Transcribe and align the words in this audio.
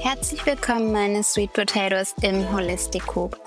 Herzlich 0.00 0.44
willkommen, 0.44 0.92
meine 0.92 1.22
Sweet 1.22 1.52
Potatoes 1.52 2.14
im 2.22 2.52
Holistic 2.52 3.06
Coop. 3.06 3.40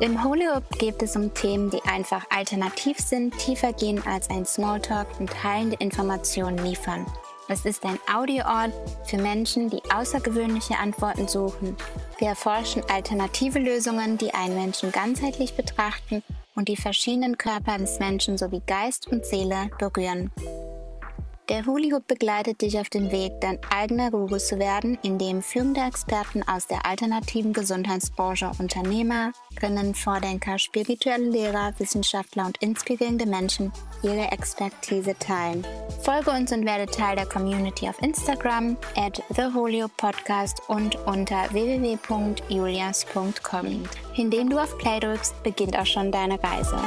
Im 0.00 0.22
Holyoke 0.22 0.66
geht 0.78 1.02
es 1.02 1.16
um 1.16 1.32
Themen, 1.32 1.70
die 1.70 1.82
einfach 1.82 2.24
alternativ 2.30 2.98
sind, 2.98 3.36
tiefer 3.38 3.72
gehen 3.72 4.02
als 4.06 4.28
ein 4.28 4.44
Smalltalk 4.44 5.08
und 5.18 5.42
heilende 5.42 5.76
Informationen 5.80 6.58
liefern. 6.58 7.06
Es 7.48 7.64
ist 7.64 7.84
ein 7.84 7.98
Audioort 8.12 8.72
für 9.06 9.16
Menschen, 9.16 9.70
die 9.70 9.82
außergewöhnliche 9.90 10.76
Antworten 10.78 11.26
suchen. 11.26 11.76
Wir 12.18 12.28
erforschen 12.28 12.82
alternative 12.90 13.58
Lösungen, 13.58 14.18
die 14.18 14.34
einen 14.34 14.54
Menschen 14.54 14.92
ganzheitlich 14.92 15.54
betrachten 15.54 16.22
und 16.58 16.66
die 16.66 16.76
verschiedenen 16.76 17.38
Körper 17.38 17.78
des 17.78 18.00
Menschen 18.00 18.36
sowie 18.36 18.60
Geist 18.66 19.06
und 19.06 19.24
Seele 19.24 19.70
berühren. 19.78 20.32
Der 21.48 21.64
Huli 21.64 21.92
Hoop 21.92 22.06
begleitet 22.06 22.60
dich 22.60 22.78
auf 22.78 22.90
den 22.90 23.10
Weg, 23.10 23.40
dein 23.40 23.58
eigener 23.70 24.10
Guru 24.10 24.36
zu 24.36 24.58
werden, 24.58 24.98
indem 25.02 25.40
führende 25.40 25.80
Experten 25.80 26.42
aus 26.42 26.66
der 26.66 26.84
alternativen 26.84 27.54
Gesundheitsbranche, 27.54 28.50
Unternehmerinnen, 28.58 29.94
Vordenker, 29.94 30.58
spirituelle 30.58 31.30
Lehrer, 31.30 31.72
Wissenschaftler 31.78 32.44
und 32.44 32.58
inspirierende 32.58 33.24
Menschen 33.24 33.72
ihre 34.02 34.30
Expertise 34.30 35.16
teilen. 35.18 35.66
Folge 36.02 36.32
uns 36.32 36.52
und 36.52 36.66
werde 36.66 36.84
Teil 36.84 37.16
der 37.16 37.24
Community 37.24 37.88
auf 37.88 37.96
Instagram 38.02 38.76
at 38.94 39.22
Podcast 39.96 40.60
und 40.68 40.96
unter 41.06 41.50
www.julias.com. 41.50 43.84
Indem 44.16 44.50
du 44.50 44.58
auf 44.58 44.76
Play 44.76 45.00
drückst, 45.00 45.42
beginnt 45.42 45.78
auch 45.78 45.86
schon 45.86 46.12
deine 46.12 46.38
Reise. 46.42 46.78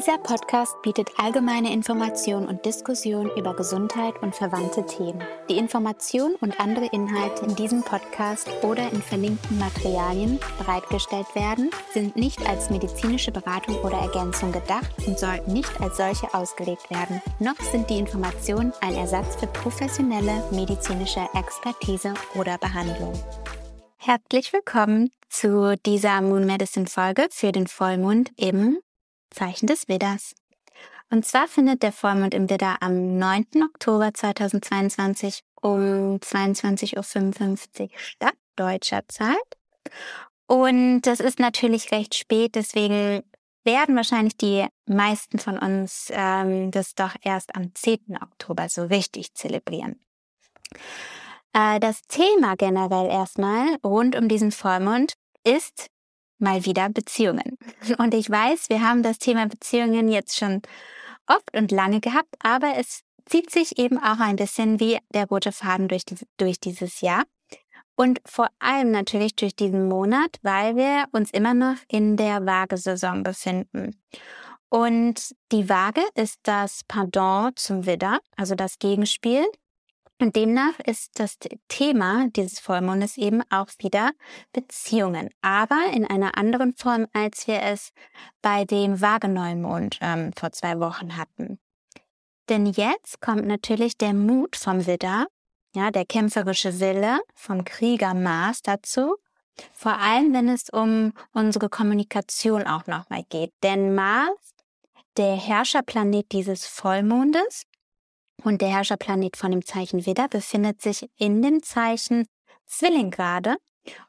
Dieser 0.00 0.16
Podcast 0.16 0.80
bietet 0.80 1.10
allgemeine 1.18 1.74
Informationen 1.74 2.48
und 2.48 2.64
Diskussionen 2.64 3.30
über 3.36 3.54
Gesundheit 3.54 4.14
und 4.22 4.34
verwandte 4.34 4.86
Themen. 4.86 5.22
Die 5.50 5.58
Informationen 5.58 6.36
und 6.36 6.58
andere 6.58 6.86
Inhalte 6.86 7.44
in 7.44 7.54
diesem 7.54 7.82
Podcast 7.82 8.48
oder 8.62 8.90
in 8.90 9.02
verlinkten 9.02 9.58
Materialien 9.58 10.40
bereitgestellt 10.56 11.26
werden, 11.34 11.68
sind 11.92 12.16
nicht 12.16 12.40
als 12.48 12.70
medizinische 12.70 13.30
Beratung 13.30 13.76
oder 13.82 13.98
Ergänzung 13.98 14.52
gedacht 14.52 14.90
und 15.06 15.18
sollten 15.18 15.52
nicht 15.52 15.78
als 15.82 15.98
solche 15.98 16.32
ausgelegt 16.32 16.90
werden. 16.90 17.20
Noch 17.38 17.60
sind 17.60 17.90
die 17.90 17.98
Informationen 17.98 18.72
ein 18.80 18.94
Ersatz 18.94 19.36
für 19.36 19.48
professionelle 19.48 20.42
medizinische 20.50 21.28
Expertise 21.34 22.14
oder 22.36 22.56
Behandlung. 22.56 23.12
Herzlich 23.98 24.50
willkommen 24.54 25.10
zu 25.28 25.76
dieser 25.84 26.22
Moon 26.22 26.46
Medicine 26.46 26.86
Folge 26.86 27.26
für 27.30 27.52
den 27.52 27.66
Vollmond 27.66 28.30
im 28.38 28.78
Zeichen 29.30 29.66
des 29.66 29.88
Vedas. 29.88 30.34
Und 31.10 31.26
zwar 31.26 31.48
findet 31.48 31.82
der 31.82 31.92
Vollmond 31.92 32.34
im 32.34 32.48
Widder 32.48 32.76
am 32.80 33.18
9. 33.18 33.46
Oktober 33.64 34.14
2022 34.14 35.42
um 35.60 36.18
22.55 36.18 37.82
Uhr 37.82 37.88
statt, 37.96 38.34
deutscher 38.56 39.02
Zeit. 39.08 39.36
Und 40.46 41.02
das 41.02 41.20
ist 41.20 41.38
natürlich 41.38 41.92
recht 41.92 42.14
spät, 42.14 42.54
deswegen 42.54 43.22
werden 43.64 43.96
wahrscheinlich 43.96 44.36
die 44.36 44.66
meisten 44.86 45.38
von 45.38 45.58
uns 45.58 46.10
ähm, 46.10 46.70
das 46.70 46.94
doch 46.94 47.14
erst 47.22 47.54
am 47.54 47.74
10. 47.74 48.18
Oktober 48.20 48.68
so 48.68 48.84
richtig 48.84 49.34
zelebrieren. 49.34 50.00
Äh, 51.52 51.80
das 51.80 52.02
Thema 52.02 52.56
generell 52.56 53.08
erstmal 53.08 53.76
rund 53.84 54.16
um 54.16 54.28
diesen 54.28 54.52
Vollmond 54.52 55.14
ist 55.44 55.88
mal 56.40 56.64
wieder 56.64 56.88
Beziehungen. 56.88 57.58
Und 57.98 58.14
ich 58.14 58.30
weiß, 58.30 58.68
wir 58.68 58.82
haben 58.82 59.02
das 59.02 59.18
Thema 59.18 59.46
Beziehungen 59.46 60.08
jetzt 60.08 60.38
schon 60.38 60.62
oft 61.26 61.56
und 61.56 61.70
lange 61.70 62.00
gehabt, 62.00 62.34
aber 62.40 62.74
es 62.76 63.02
zieht 63.26 63.50
sich 63.50 63.78
eben 63.78 63.98
auch 63.98 64.18
ein 64.18 64.36
bisschen 64.36 64.80
wie 64.80 64.98
der 65.14 65.26
rote 65.26 65.52
Faden 65.52 65.88
durch, 65.88 66.02
durch 66.36 66.58
dieses 66.60 67.00
Jahr. 67.00 67.24
Und 67.94 68.20
vor 68.24 68.48
allem 68.58 68.90
natürlich 68.90 69.36
durch 69.36 69.54
diesen 69.54 69.86
Monat, 69.88 70.36
weil 70.42 70.74
wir 70.74 71.04
uns 71.12 71.30
immer 71.30 71.54
noch 71.54 71.76
in 71.86 72.16
der 72.16 72.46
Waagesaison 72.46 73.22
befinden. 73.22 73.94
Und 74.70 75.34
die 75.52 75.68
Waage 75.68 76.02
ist 76.14 76.38
das 76.44 76.82
Pardon 76.86 77.50
zum 77.56 77.86
Widder, 77.86 78.20
also 78.36 78.54
das 78.54 78.78
Gegenspiel. 78.78 79.44
Und 80.20 80.36
demnach 80.36 80.78
ist 80.80 81.18
das 81.18 81.38
Thema 81.68 82.28
dieses 82.36 82.60
Vollmondes 82.60 83.16
eben 83.16 83.42
auch 83.48 83.68
wieder 83.78 84.10
Beziehungen, 84.52 85.30
aber 85.40 85.80
in 85.94 86.04
einer 86.04 86.36
anderen 86.36 86.74
Form, 86.74 87.06
als 87.14 87.46
wir 87.46 87.62
es 87.62 87.92
bei 88.42 88.66
dem 88.66 89.00
Waageneumond 89.00 89.98
ähm, 90.02 90.32
vor 90.38 90.52
zwei 90.52 90.78
Wochen 90.78 91.16
hatten. 91.16 91.58
Denn 92.50 92.66
jetzt 92.66 93.22
kommt 93.22 93.46
natürlich 93.46 93.96
der 93.96 94.12
Mut 94.12 94.56
vom 94.56 94.86
Widder, 94.86 95.26
ja, 95.74 95.90
der 95.90 96.04
kämpferische 96.04 96.80
Wille 96.80 97.20
vom 97.34 97.64
Krieger 97.64 98.12
Mars 98.12 98.60
dazu, 98.60 99.16
vor 99.72 99.96
allem 99.98 100.34
wenn 100.34 100.50
es 100.50 100.68
um 100.68 101.14
unsere 101.32 101.70
Kommunikation 101.70 102.66
auch 102.66 102.86
nochmal 102.86 103.24
geht. 103.30 103.54
Denn 103.62 103.94
Mars, 103.94 104.36
der 105.16 105.34
Herrscherplanet 105.34 106.32
dieses 106.32 106.66
Vollmondes, 106.66 107.64
und 108.44 108.60
der 108.60 108.68
Herrscherplanet 108.68 109.36
von 109.36 109.50
dem 109.50 109.64
Zeichen 109.64 110.06
Widder 110.06 110.28
befindet 110.28 110.82
sich 110.82 111.08
in 111.16 111.42
dem 111.42 111.62
Zeichen 111.62 112.26
Zwilling 112.66 113.10
gerade. 113.10 113.56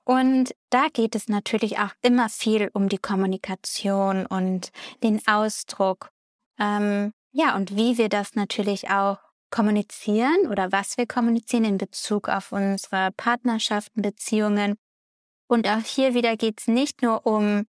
Und 0.04 0.54
da 0.70 0.88
geht 0.92 1.16
es 1.16 1.28
natürlich 1.28 1.80
auch 1.80 1.92
immer 2.02 2.30
viel 2.30 2.70
um 2.74 2.90
die 2.90 2.98
Kommunikation 2.98 4.26
und 4.26 4.72
den 5.04 5.22
Ausdruck. 5.28 6.10
Ähm, 6.60 7.14
ja, 7.32 7.56
und 7.56 7.76
wie 7.76 7.98
wir 7.98 8.10
das 8.10 8.36
natürlich 8.36 8.90
auch 8.90 9.18
kommunizieren 9.50 10.48
oder 10.50 10.72
was 10.72 10.98
wir 10.98 11.08
kommunizieren 11.08 11.66
in 11.66 11.78
Bezug 11.78 12.30
auf 12.30 12.52
unsere 12.52 13.12
Partnerschaften, 13.12 14.02
Beziehungen. 14.02 14.76
Und 15.48 15.68
auch 15.68 15.84
hier 15.84 16.14
wieder 16.14 16.38
geht 16.38 16.62
es 16.62 16.68
nicht 16.68 17.02
nur 17.02 17.26
um 17.26 17.66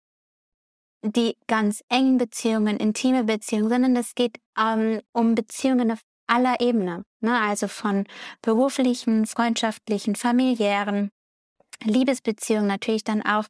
die 1.02 1.36
ganz 1.46 1.84
engen 1.88 2.18
Beziehungen, 2.18 2.78
intime 2.78 3.24
Beziehungen, 3.24 3.68
sondern 3.68 3.96
es 3.96 4.14
geht 4.14 4.38
ähm, 4.58 5.00
um 5.12 5.34
Beziehungen 5.34 5.92
auf 5.92 6.00
aller 6.26 6.60
Ebene, 6.60 7.04
ne? 7.20 7.41
also 7.41 7.69
von 7.69 8.06
beruflichen, 8.42 9.26
freundschaftlichen, 9.26 10.16
familiären, 10.16 11.10
Liebesbeziehungen 11.82 12.66
natürlich 12.66 13.04
dann 13.04 13.22
auch 13.22 13.44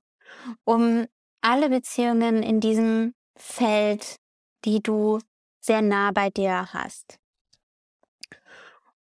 um 0.64 1.06
alle 1.41 1.69
Beziehungen 1.69 2.42
in 2.42 2.60
diesem 2.60 3.15
Feld, 3.36 4.16
die 4.65 4.82
du 4.82 5.20
sehr 5.60 5.82
nah 5.82 6.10
bei 6.12 6.31
dir 6.31 6.72
hast. 6.72 7.19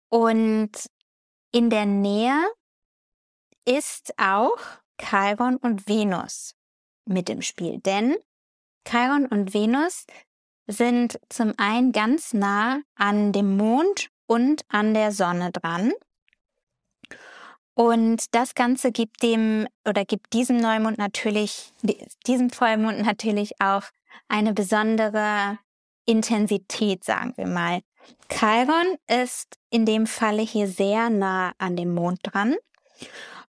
Und 0.10 0.72
in 1.52 1.70
der 1.70 1.86
Nähe 1.86 2.36
ist 3.66 4.14
auch 4.18 4.58
Chiron 5.00 5.58
und 5.58 5.88
Venus 5.88 6.56
mit 7.06 7.30
im 7.30 7.42
Spiel, 7.42 7.80
denn 7.80 8.16
Chiron 8.88 9.26
und 9.26 9.54
Venus 9.54 10.06
sind 10.68 11.20
zum 11.30 11.54
einen 11.58 11.92
ganz 11.92 12.34
nah 12.34 12.82
an 12.96 13.32
dem 13.32 13.58
Mond 13.58 14.10
und 14.28 14.64
an 14.70 14.94
der 14.94 15.12
Sonne 15.12 15.52
dran. 15.52 15.92
Und 17.76 18.36
das 18.36 18.54
Ganze 18.54 18.92
gibt 18.92 19.24
dem 19.24 19.68
oder 19.88 20.06
gibt 20.06 20.34
diesem 20.34 20.58
Neumond 20.58 20.98
natürlich, 20.98 21.72
diesem 22.28 22.50
Vollmond 22.52 23.04
natürlich 23.04 23.54
auch 23.60 23.84
eine 24.28 24.54
besondere 24.54 25.58
Intensität, 26.06 27.04
sagen 27.04 27.34
wir 27.36 27.48
mal. 27.48 27.82
Chiron 28.30 28.98
ist 29.08 29.58
in 29.70 29.86
dem 29.86 30.06
Falle 30.06 30.44
hier 30.44 30.68
sehr 30.68 31.10
nah 31.10 31.54
an 31.58 31.76
dem 31.76 31.94
Mond 31.94 32.20
dran 32.24 32.56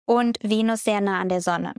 und 0.05 0.39
Venus 0.41 0.83
sehr 0.83 1.01
nah 1.01 1.19
an 1.19 1.29
der 1.29 1.41
Sonne. 1.41 1.73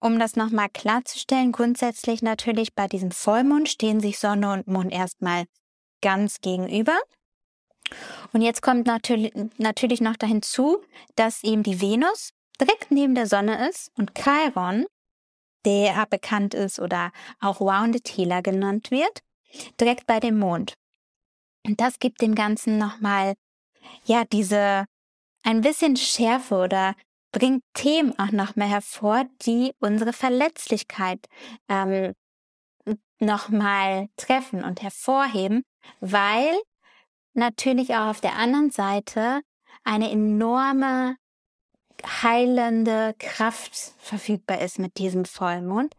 Um 0.00 0.18
das 0.18 0.36
nochmal 0.36 0.68
klarzustellen, 0.72 1.50
grundsätzlich 1.52 2.22
natürlich 2.22 2.74
bei 2.74 2.86
diesem 2.86 3.10
Vollmond 3.10 3.68
stehen 3.68 4.00
sich 4.00 4.18
Sonne 4.18 4.52
und 4.52 4.68
Mond 4.68 4.92
erstmal 4.92 5.44
ganz 6.00 6.40
gegenüber. 6.40 6.96
Und 8.32 8.42
jetzt 8.42 8.62
kommt 8.62 8.86
natürlich, 8.86 9.32
natürlich 9.56 10.00
noch 10.00 10.16
dahin 10.16 10.42
zu, 10.42 10.78
dass 11.16 11.42
eben 11.42 11.62
die 11.62 11.80
Venus 11.80 12.30
direkt 12.60 12.90
neben 12.90 13.14
der 13.14 13.26
Sonne 13.26 13.68
ist 13.68 13.90
und 13.96 14.14
Chiron, 14.14 14.86
der 15.64 16.06
bekannt 16.06 16.54
ist 16.54 16.78
oder 16.78 17.12
auch 17.40 17.60
Wounded 17.60 18.06
Healer 18.08 18.42
genannt 18.42 18.90
wird, 18.90 19.20
direkt 19.80 20.06
bei 20.06 20.20
dem 20.20 20.38
Mond. 20.38 20.74
Und 21.66 21.80
das 21.80 21.98
gibt 21.98 22.20
dem 22.20 22.34
Ganzen 22.34 22.78
nochmal, 22.78 23.34
ja, 24.04 24.24
diese 24.24 24.84
ein 25.42 25.60
bisschen 25.62 25.96
Schärfe 25.96 26.56
oder 26.56 26.94
bringt 27.32 27.62
Themen 27.74 28.18
auch 28.18 28.30
noch 28.30 28.56
mehr 28.56 28.68
hervor, 28.68 29.24
die 29.42 29.72
unsere 29.80 30.12
Verletzlichkeit 30.12 31.26
ähm, 31.68 32.14
nochmal 33.20 34.08
treffen 34.16 34.64
und 34.64 34.82
hervorheben, 34.82 35.62
weil 36.00 36.54
natürlich 37.34 37.94
auch 37.94 38.08
auf 38.08 38.20
der 38.20 38.36
anderen 38.36 38.70
Seite 38.70 39.40
eine 39.84 40.10
enorme 40.10 41.16
heilende 42.04 43.14
Kraft 43.18 43.74
verfügbar 43.98 44.60
ist 44.60 44.78
mit 44.78 44.98
diesem 44.98 45.24
Vollmond. 45.24 45.94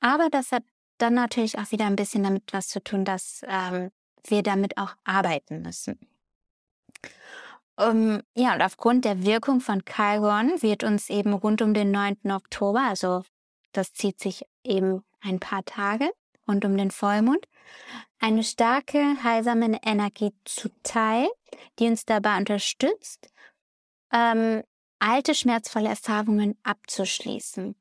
Aber 0.00 0.28
das 0.30 0.52
hat 0.52 0.62
dann 0.98 1.14
natürlich 1.14 1.58
auch 1.58 1.70
wieder 1.70 1.86
ein 1.86 1.96
bisschen 1.96 2.22
damit 2.22 2.44
was 2.52 2.68
zu 2.68 2.82
tun, 2.82 3.04
dass 3.04 3.42
ähm, 3.46 3.90
wir 4.26 4.42
damit 4.42 4.78
auch 4.78 4.94
arbeiten 5.04 5.62
müssen. 5.62 5.98
Um, 7.78 8.22
ja, 8.34 8.54
und 8.54 8.62
aufgrund 8.62 9.04
der 9.04 9.22
Wirkung 9.22 9.60
von 9.60 9.84
Chiron 9.84 10.50
wird 10.62 10.82
uns 10.82 11.10
eben 11.10 11.32
rund 11.32 11.62
um 11.62 11.74
den 11.74 11.92
9. 11.92 12.32
Oktober, 12.32 12.80
also 12.80 13.22
das 13.70 13.92
zieht 13.92 14.18
sich 14.18 14.44
eben 14.64 15.04
ein 15.20 15.38
paar 15.38 15.64
Tage 15.64 16.10
rund 16.48 16.64
um 16.64 16.76
den 16.76 16.90
Vollmond, 16.90 17.46
eine 18.18 18.42
starke, 18.42 19.22
heilsame 19.22 19.78
Energie 19.84 20.32
zuteil, 20.44 21.28
die 21.78 21.86
uns 21.86 22.04
dabei 22.04 22.38
unterstützt, 22.38 23.28
ähm, 24.12 24.62
alte 24.98 25.34
schmerzvolle 25.34 25.90
Erfahrungen 25.90 26.58
abzuschließen. 26.64 27.76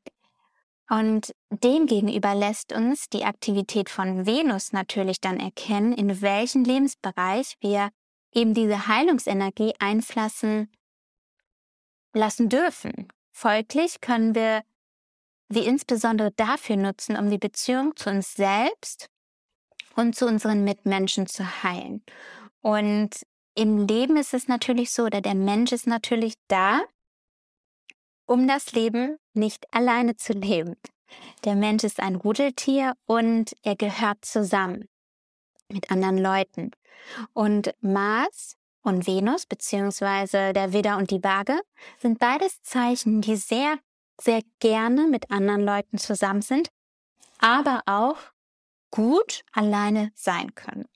Und 0.89 1.33
demgegenüber 1.49 2.35
lässt 2.35 2.71
uns 2.71 3.09
die 3.09 3.25
Aktivität 3.25 3.89
von 3.89 4.25
Venus 4.25 4.73
natürlich 4.73 5.19
dann 5.21 5.39
erkennen, 5.39 5.93
in 5.93 6.21
welchen 6.21 6.63
Lebensbereich 6.63 7.55
wir 7.61 7.89
eben 8.37 8.53
diese 8.53 8.87
Heilungsenergie 8.87 9.73
einflassen 9.79 10.71
lassen 12.13 12.49
dürfen. 12.49 13.07
Folglich 13.31 13.99
können 13.99 14.35
wir 14.35 14.63
sie 15.49 15.65
insbesondere 15.65 16.31
dafür 16.31 16.75
nutzen, 16.75 17.17
um 17.17 17.29
die 17.29 17.39
Beziehung 17.39 17.95
zu 17.95 18.09
uns 18.09 18.33
selbst 18.33 19.09
und 19.95 20.15
zu 20.15 20.27
unseren 20.27 20.63
Mitmenschen 20.63 21.25
zu 21.25 21.63
heilen. 21.63 22.03
Und 22.61 23.25
im 23.55 23.87
Leben 23.87 24.17
ist 24.17 24.33
es 24.35 24.47
natürlich 24.47 24.91
so, 24.91 25.05
oder 25.05 25.21
der 25.21 25.35
Mensch 25.35 25.71
ist 25.71 25.87
natürlich 25.87 26.35
da, 26.47 26.81
um 28.27 28.47
das 28.47 28.73
Leben 28.73 29.17
nicht 29.33 29.73
alleine 29.73 30.15
zu 30.15 30.33
leben. 30.33 30.75
Der 31.43 31.55
Mensch 31.55 31.83
ist 31.83 31.99
ein 31.99 32.15
Rudeltier 32.15 32.93
und 33.05 33.55
er 33.63 33.75
gehört 33.75 34.25
zusammen 34.25 34.87
mit 35.69 35.89
anderen 35.89 36.17
Leuten. 36.17 36.71
Und 37.33 37.73
Mars 37.81 38.57
und 38.81 39.07
Venus, 39.07 39.45
beziehungsweise 39.45 40.53
der 40.53 40.73
Widder 40.73 40.97
und 40.97 41.11
die 41.11 41.23
Waage, 41.23 41.59
sind 41.99 42.19
beides 42.19 42.61
Zeichen, 42.61 43.21
die 43.21 43.35
sehr, 43.35 43.77
sehr 44.19 44.41
gerne 44.59 45.07
mit 45.07 45.29
anderen 45.31 45.61
Leuten 45.61 45.97
zusammen 45.97 46.41
sind, 46.41 46.69
aber 47.39 47.83
auch 47.85 48.17
gut 48.91 49.43
alleine 49.51 50.11
sein 50.15 50.55
können. 50.55 50.87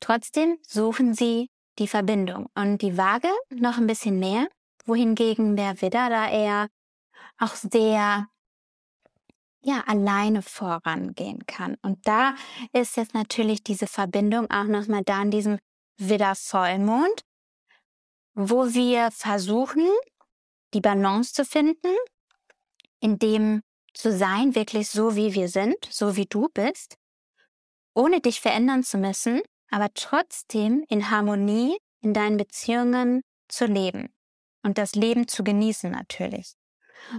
Trotzdem 0.00 0.58
suchen 0.62 1.14
sie 1.14 1.50
die 1.78 1.88
Verbindung 1.88 2.48
und 2.54 2.82
die 2.82 2.96
Waage 2.96 3.30
noch 3.50 3.78
ein 3.78 3.86
bisschen 3.86 4.18
mehr, 4.18 4.48
wohingegen 4.84 5.56
der 5.56 5.80
Widder 5.80 6.08
da 6.10 6.28
eher 6.30 6.68
auch 7.38 7.54
sehr 7.54 8.28
ja, 9.60 9.82
alleine 9.86 10.42
vorangehen 10.42 11.46
kann. 11.46 11.76
Und 11.82 12.06
da 12.06 12.34
ist 12.72 12.96
jetzt 12.96 13.14
natürlich 13.14 13.62
diese 13.62 13.86
Verbindung 13.86 14.50
auch 14.50 14.64
nochmal 14.64 15.02
da 15.04 15.22
in 15.22 15.30
diesem 15.30 15.58
Widder-Vollmond, 15.98 17.24
wo 18.34 18.72
wir 18.72 19.10
versuchen, 19.10 19.88
die 20.74 20.80
Balance 20.80 21.32
zu 21.32 21.44
finden, 21.44 21.96
in 23.00 23.18
dem 23.18 23.62
zu 23.94 24.16
sein, 24.16 24.54
wirklich 24.54 24.88
so 24.88 25.16
wie 25.16 25.34
wir 25.34 25.48
sind, 25.48 25.76
so 25.90 26.14
wie 26.14 26.26
du 26.26 26.48
bist, 26.54 26.96
ohne 27.94 28.20
dich 28.20 28.40
verändern 28.40 28.84
zu 28.84 28.96
müssen, 28.96 29.42
aber 29.70 29.88
trotzdem 29.94 30.84
in 30.88 31.10
Harmonie 31.10 31.78
in 32.00 32.14
deinen 32.14 32.36
Beziehungen 32.36 33.22
zu 33.48 33.66
leben 33.66 34.14
und 34.62 34.78
das 34.78 34.94
Leben 34.94 35.26
zu 35.26 35.42
genießen 35.42 35.90
natürlich. 35.90 36.54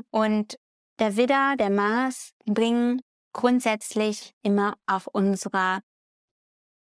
Und 0.10 0.58
der 1.00 1.16
Widder, 1.16 1.56
der 1.58 1.70
Mars 1.70 2.34
bringen 2.46 3.02
grundsätzlich 3.34 4.34
immer 4.42 4.76
auf 4.86 5.08
unserer 5.08 5.82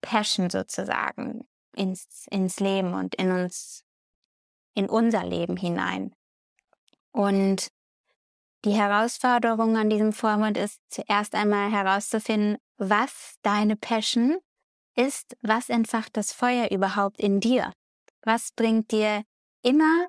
Passion 0.01 0.51
sozusagen 0.51 1.49
ins, 1.75 2.27
ins 2.31 2.61
Leben 2.61 2.95
und 2.95 3.15
in 3.15 3.31
uns, 3.33 3.83
in 4.75 4.89
unser 4.89 5.25
Leben 5.25 5.57
hinein. 5.57 6.15
Und 7.13 7.69
die 8.65 8.73
Herausforderung 8.73 9.77
an 9.77 9.91
diesem 9.91 10.13
Vormund 10.13 10.57
ist 10.57 10.81
zuerst 10.89 11.35
einmal 11.35 11.71
herauszufinden, 11.71 12.59
was 12.77 13.37
deine 13.43 13.77
Passion 13.77 14.39
ist, 14.95 15.37
was 15.43 15.69
entfacht 15.69 16.17
das 16.17 16.33
Feuer 16.33 16.71
überhaupt 16.71 17.21
in 17.21 17.41
dir? 17.41 17.73
Was 18.23 18.53
bringt 18.53 18.91
dir 18.91 19.23
immer 19.63 20.09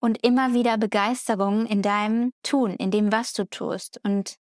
und 0.00 0.24
immer 0.24 0.54
wieder 0.54 0.78
Begeisterung 0.78 1.66
in 1.66 1.82
deinem 1.82 2.32
Tun, 2.42 2.72
in 2.72 2.90
dem, 2.90 3.12
was 3.12 3.32
du 3.32 3.44
tust. 3.44 4.00
Und 4.04 4.36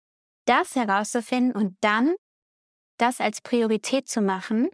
das 0.46 0.74
herauszufinden 0.74 1.52
und 1.52 1.76
dann 1.80 2.14
das 2.98 3.20
als 3.20 3.40
Priorität 3.40 4.08
zu 4.08 4.20
machen, 4.20 4.70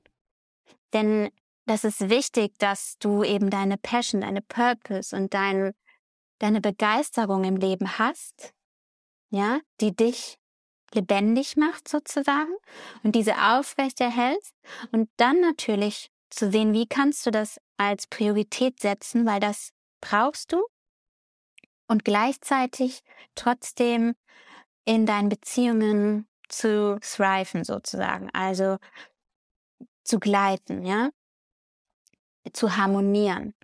denn 0.92 1.30
das 1.66 1.84
ist 1.84 2.08
wichtig, 2.08 2.58
dass 2.58 2.96
du 2.98 3.22
eben 3.22 3.50
deine 3.50 3.76
Passion, 3.76 4.22
deine 4.22 4.40
Purpose 4.40 5.14
und 5.14 5.34
dein, 5.34 5.72
deine 6.38 6.60
Begeisterung 6.60 7.44
im 7.44 7.56
Leben 7.56 7.98
hast, 7.98 8.54
ja, 9.30 9.60
die 9.80 9.94
dich 9.94 10.38
lebendig 10.94 11.56
macht 11.56 11.86
sozusagen 11.86 12.52
und 13.02 13.14
diese 13.14 13.34
aufrechterhältst 13.36 14.54
und 14.92 15.10
dann 15.18 15.40
natürlich 15.40 16.10
zu 16.30 16.50
sehen, 16.50 16.72
wie 16.72 16.86
kannst 16.86 17.26
du 17.26 17.30
das 17.30 17.60
als 17.76 18.06
Priorität 18.06 18.80
setzen, 18.80 19.26
weil 19.26 19.40
das 19.40 19.72
brauchst 20.00 20.52
du 20.52 20.64
und 21.86 22.04
gleichzeitig 22.04 23.02
trotzdem 23.34 24.14
in 24.84 25.06
deinen 25.06 25.28
Beziehungen 25.28 26.28
zu 26.48 26.98
thriven 27.00 27.64
sozusagen, 27.64 28.30
also 28.32 28.78
zu 30.04 30.18
gleiten, 30.18 30.84
ja, 30.84 31.10
zu 32.52 32.76
harmonieren. 32.76 33.54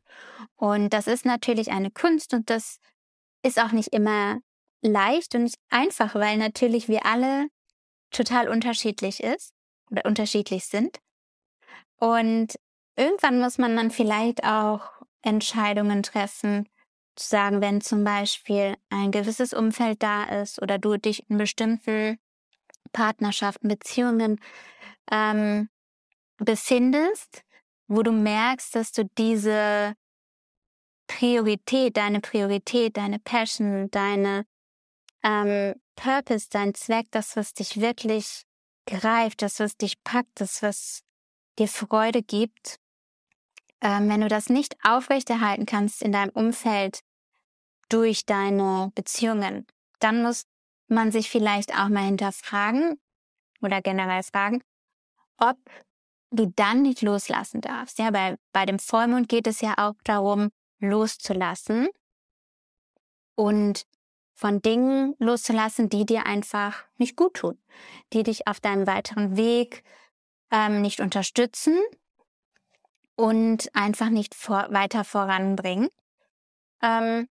Und 0.56 0.90
das 0.90 1.06
ist 1.06 1.24
natürlich 1.24 1.70
eine 1.70 1.90
Kunst 1.90 2.34
und 2.34 2.50
das 2.50 2.78
ist 3.42 3.58
auch 3.58 3.72
nicht 3.72 3.92
immer 3.92 4.40
leicht 4.82 5.34
und 5.34 5.54
einfach, 5.70 6.14
weil 6.14 6.36
natürlich 6.36 6.88
wir 6.88 7.06
alle 7.06 7.48
total 8.10 8.48
unterschiedlich 8.48 9.22
ist 9.22 9.52
oder 9.90 10.04
unterschiedlich 10.04 10.66
sind. 10.66 10.98
Und 11.96 12.54
irgendwann 12.96 13.40
muss 13.40 13.58
man 13.58 13.76
dann 13.76 13.90
vielleicht 13.90 14.44
auch 14.44 14.93
Entscheidungen 15.24 16.02
treffen, 16.02 16.68
zu 17.16 17.28
sagen, 17.28 17.60
wenn 17.60 17.80
zum 17.80 18.04
Beispiel 18.04 18.76
ein 18.90 19.10
gewisses 19.10 19.52
Umfeld 19.52 20.02
da 20.02 20.24
ist 20.24 20.60
oder 20.60 20.78
du 20.78 20.96
dich 20.96 21.28
in 21.30 21.38
bestimmten 21.38 22.18
Partnerschaften, 22.92 23.68
Beziehungen 23.68 24.40
ähm, 25.10 25.68
befindest, 26.38 27.44
wo 27.88 28.02
du 28.02 28.12
merkst, 28.12 28.74
dass 28.74 28.92
du 28.92 29.04
diese 29.18 29.94
Priorität, 31.06 31.96
deine 31.96 32.20
Priorität, 32.20 32.96
deine 32.96 33.18
Passion, 33.18 33.90
deine 33.90 34.46
ähm, 35.22 35.74
Purpose, 35.96 36.48
dein 36.50 36.74
Zweck, 36.74 37.06
das, 37.10 37.36
was 37.36 37.54
dich 37.54 37.80
wirklich 37.80 38.44
greift, 38.86 39.42
das, 39.42 39.60
was 39.60 39.76
dich 39.76 40.02
packt, 40.02 40.40
das, 40.40 40.62
was 40.62 41.02
dir 41.58 41.68
Freude 41.68 42.22
gibt, 42.22 42.80
ähm, 43.84 44.08
wenn 44.08 44.22
du 44.22 44.28
das 44.28 44.48
nicht 44.48 44.76
aufrechterhalten 44.82 45.66
kannst 45.66 46.02
in 46.02 46.10
deinem 46.10 46.30
Umfeld 46.30 47.00
durch 47.90 48.24
deine 48.24 48.90
Beziehungen, 48.94 49.66
dann 50.00 50.22
muss 50.22 50.46
man 50.88 51.12
sich 51.12 51.30
vielleicht 51.30 51.78
auch 51.78 51.88
mal 51.88 52.04
hinterfragen 52.04 52.98
oder 53.60 53.82
generell 53.82 54.22
fragen, 54.22 54.62
ob 55.36 55.58
du 56.30 56.46
dann 56.56 56.82
nicht 56.82 57.02
loslassen 57.02 57.60
darfst. 57.60 57.98
Ja, 57.98 58.10
bei, 58.10 58.36
bei 58.52 58.66
dem 58.66 58.78
Vollmond 58.78 59.28
geht 59.28 59.46
es 59.46 59.60
ja 59.60 59.74
auch 59.76 59.94
darum, 60.02 60.50
loszulassen 60.80 61.88
und 63.36 63.86
von 64.34 64.62
Dingen 64.62 65.14
loszulassen, 65.18 65.90
die 65.90 66.06
dir 66.06 66.26
einfach 66.26 66.84
nicht 66.96 67.16
gut 67.16 67.34
tun, 67.34 67.58
die 68.12 68.22
dich 68.22 68.48
auf 68.48 68.60
deinem 68.60 68.86
weiteren 68.86 69.36
Weg 69.36 69.84
ähm, 70.50 70.80
nicht 70.80 71.00
unterstützen 71.00 71.78
und 73.16 73.74
einfach 73.74 74.10
nicht 74.10 74.34
vor, 74.34 74.66
weiter 74.70 75.04
voranbringen. 75.04 75.88
Ähm, 76.82 77.28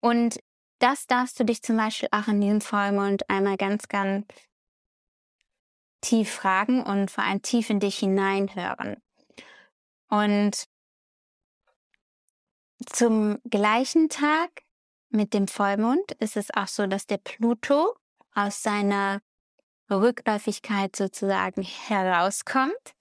und 0.00 0.38
das 0.78 1.06
darfst 1.06 1.38
du 1.40 1.44
dich 1.44 1.62
zum 1.62 1.76
Beispiel 1.76 2.08
auch 2.12 2.28
in 2.28 2.40
diesem 2.40 2.60
Vollmond 2.60 3.28
einmal 3.30 3.56
ganz, 3.56 3.88
ganz 3.88 4.26
tief 6.00 6.30
fragen 6.30 6.82
und 6.82 7.10
vor 7.10 7.24
allem 7.24 7.42
tief 7.42 7.70
in 7.70 7.80
dich 7.80 7.98
hineinhören. 7.98 8.96
Und 10.08 10.64
zum 12.86 13.38
gleichen 13.48 14.08
Tag 14.08 14.50
mit 15.08 15.32
dem 15.32 15.48
Vollmond 15.48 16.12
ist 16.18 16.36
es 16.36 16.52
auch 16.52 16.68
so, 16.68 16.86
dass 16.86 17.06
der 17.06 17.18
Pluto 17.18 17.96
aus 18.34 18.62
seiner 18.62 19.20
Rückläufigkeit 19.90 20.96
sozusagen 20.96 21.62
herauskommt, 21.62 22.94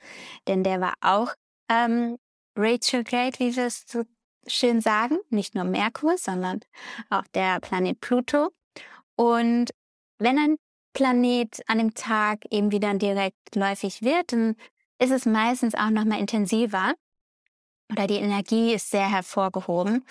denn 0.48 0.63
der 0.63 0.80
war 0.80 0.94
auch 1.02 1.34
ähm, 1.74 2.18
retrograde, 2.58 3.39
wie 3.39 3.56
wir 3.56 3.65
es 3.65 3.86
so 3.88 4.03
schön 4.48 4.82
sagen, 4.82 5.18
nicht 5.30 5.56
nur 5.56 5.63
Merkur, 5.63 6.18
sondern 6.18 6.60
auch 7.10 7.24
der 7.34 7.60
Planet 7.60 8.00
Pluto. 8.00 8.50
Und 9.15 9.72
wenn 10.20 10.38
ein 10.38 10.58
Planet 10.94 11.62
an 11.68 11.80
dem 11.80 11.94
Tag 11.96 12.46
eben 12.51 12.72
wieder 12.72 12.94
direkt 12.94 13.56
läufig 13.56 14.01
wird, 14.01 14.32
dann 14.32 14.56
ist 15.00 15.12
es 15.12 15.25
meistens 15.25 15.75
auch 15.75 15.89
noch 15.89 16.06
mal 16.06 16.20
intensiver 16.20 16.94
oder 17.92 18.08
die 18.08 18.15
Energie 18.15 18.74
ist 18.74 18.89
sehr 18.89 19.10
hervorgehoben. 19.10 20.06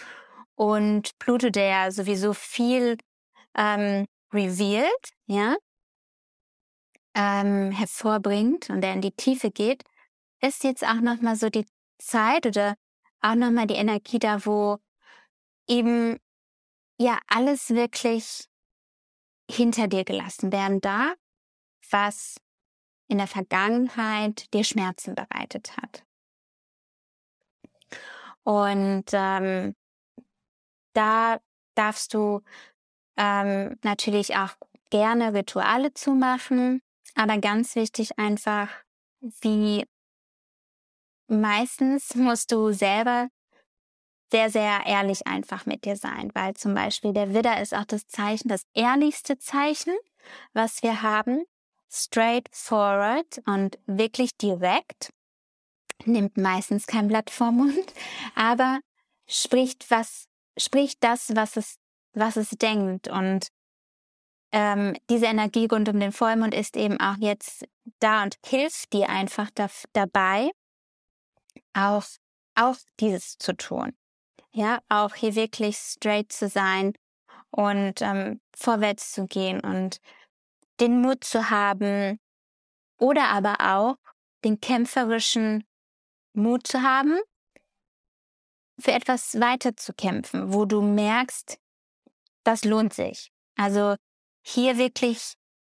Und 0.54 1.18
Pluto, 1.18 1.50
der 1.50 1.92
sowieso 1.92 2.32
viel 2.32 2.98
ähm, 3.56 4.06
revealed, 4.32 5.10
ja, 5.26 5.56
ähm, 7.14 7.70
hervorbringt 7.72 8.70
und 8.70 8.80
der 8.80 8.94
in 8.94 9.00
die 9.00 9.12
Tiefe 9.12 9.50
geht, 9.50 9.82
ist 10.42 10.64
jetzt 10.64 10.84
auch 10.84 11.00
noch 11.00 11.20
mal 11.20 11.36
so 11.36 11.48
die 11.48 11.66
Zeit 11.98 12.46
oder 12.46 12.76
auch 13.20 13.34
noch 13.34 13.50
mal 13.50 13.66
die 13.66 13.74
Energie 13.74 14.18
da, 14.18 14.44
wo 14.44 14.78
eben 15.68 16.18
ja 16.98 17.18
alles 17.28 17.70
wirklich 17.70 18.48
hinter 19.50 19.88
dir 19.88 20.04
gelassen 20.04 20.52
werden 20.52 20.80
darf, 20.80 21.16
was 21.90 22.36
in 23.08 23.18
der 23.18 23.26
Vergangenheit 23.26 24.52
dir 24.52 24.64
Schmerzen 24.64 25.14
bereitet 25.14 25.76
hat. 25.76 26.04
Und 28.44 29.04
ähm, 29.12 29.76
da 30.94 31.40
darfst 31.74 32.14
du 32.14 32.40
ähm, 33.16 33.78
natürlich 33.82 34.36
auch 34.36 34.56
gerne 34.90 35.34
Rituale 35.34 35.94
zu 35.94 36.12
machen, 36.12 36.82
aber 37.14 37.38
ganz 37.38 37.76
wichtig 37.76 38.18
einfach, 38.18 38.68
wie 39.20 39.86
meistens 41.32 42.14
musst 42.14 42.52
du 42.52 42.72
selber 42.72 43.28
sehr, 44.30 44.50
sehr 44.50 44.86
ehrlich 44.86 45.26
einfach 45.26 45.66
mit 45.66 45.84
dir 45.84 45.96
sein, 45.96 46.30
weil 46.34 46.54
zum 46.54 46.74
Beispiel 46.74 47.12
der 47.12 47.34
Widder 47.34 47.60
ist 47.60 47.74
auch 47.74 47.84
das 47.84 48.06
Zeichen, 48.06 48.48
das 48.48 48.62
ehrlichste 48.72 49.38
Zeichen, 49.38 49.94
was 50.54 50.82
wir 50.82 51.02
haben, 51.02 51.44
straightforward 51.90 53.42
und 53.44 53.78
wirklich 53.86 54.36
direkt, 54.38 55.12
nimmt 56.06 56.38
meistens 56.38 56.86
kein 56.86 57.08
Blatt 57.08 57.28
vor 57.28 57.52
Mund, 57.52 57.92
aber 58.34 58.80
spricht 59.28 59.90
was, 59.90 60.24
spricht 60.56 61.04
das, 61.04 61.36
was 61.36 61.56
es, 61.56 61.76
was 62.14 62.36
es 62.36 62.50
denkt. 62.50 63.08
Und 63.08 63.48
ähm, 64.52 64.96
diese 65.10 65.26
Energie 65.26 65.66
rund 65.70 65.90
um 65.90 66.00
den 66.00 66.12
Vollmond 66.12 66.54
ist 66.54 66.76
eben 66.76 66.98
auch 67.00 67.16
jetzt 67.18 67.66
da 68.00 68.22
und 68.22 68.38
hilft 68.46 68.94
dir 68.94 69.10
einfach 69.10 69.50
da, 69.54 69.68
dabei, 69.92 70.50
auch, 71.74 72.04
auch 72.54 72.76
dieses 73.00 73.38
zu 73.38 73.56
tun. 73.56 73.96
Ja, 74.52 74.80
auch 74.88 75.14
hier 75.14 75.34
wirklich 75.34 75.76
straight 75.78 76.32
zu 76.32 76.48
sein 76.48 76.92
und 77.50 78.02
ähm, 78.02 78.40
vorwärts 78.54 79.12
zu 79.12 79.26
gehen 79.26 79.60
und 79.60 79.98
den 80.80 81.00
Mut 81.00 81.24
zu 81.24 81.50
haben 81.50 82.18
oder 82.98 83.28
aber 83.28 83.56
auch 83.60 83.96
den 84.44 84.60
kämpferischen 84.60 85.64
Mut 86.34 86.66
zu 86.66 86.82
haben, 86.82 87.18
für 88.78 88.92
etwas 88.92 89.38
weiter 89.38 89.76
zu 89.76 89.92
kämpfen, 89.92 90.52
wo 90.52 90.64
du 90.64 90.82
merkst, 90.82 91.58
das 92.42 92.64
lohnt 92.64 92.92
sich. 92.94 93.30
Also 93.56 93.96
hier 94.42 94.76
wirklich 94.76 95.34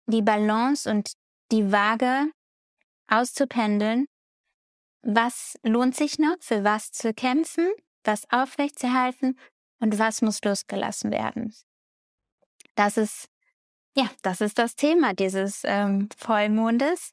die 0.07 0.23
Balance 0.23 0.89
und 0.89 1.13
die 1.51 1.73
Waage 1.73 2.31
auszupendeln. 3.09 4.07
Was 5.03 5.59
lohnt 5.63 5.97
sich 5.97 6.19
noch, 6.19 6.37
für 6.41 6.65
was 6.65 6.93
zu 6.93 7.13
kämpfen, 7.13 7.71
was 8.05 8.31
aufrechtzuerhalten 8.31 9.39
und 9.81 9.99
was 9.99 10.23
muss 10.23 10.41
losgelassen 10.43 11.11
werden. 11.11 11.55
Das 12.75 12.97
ist 12.97 13.29
ja, 13.95 14.09
das 14.23 14.41
ist 14.41 14.59
das 14.59 14.75
Thema 14.75 15.13
dieses 15.13 15.63
ähm, 15.65 16.09
Vollmondes. 16.17 17.13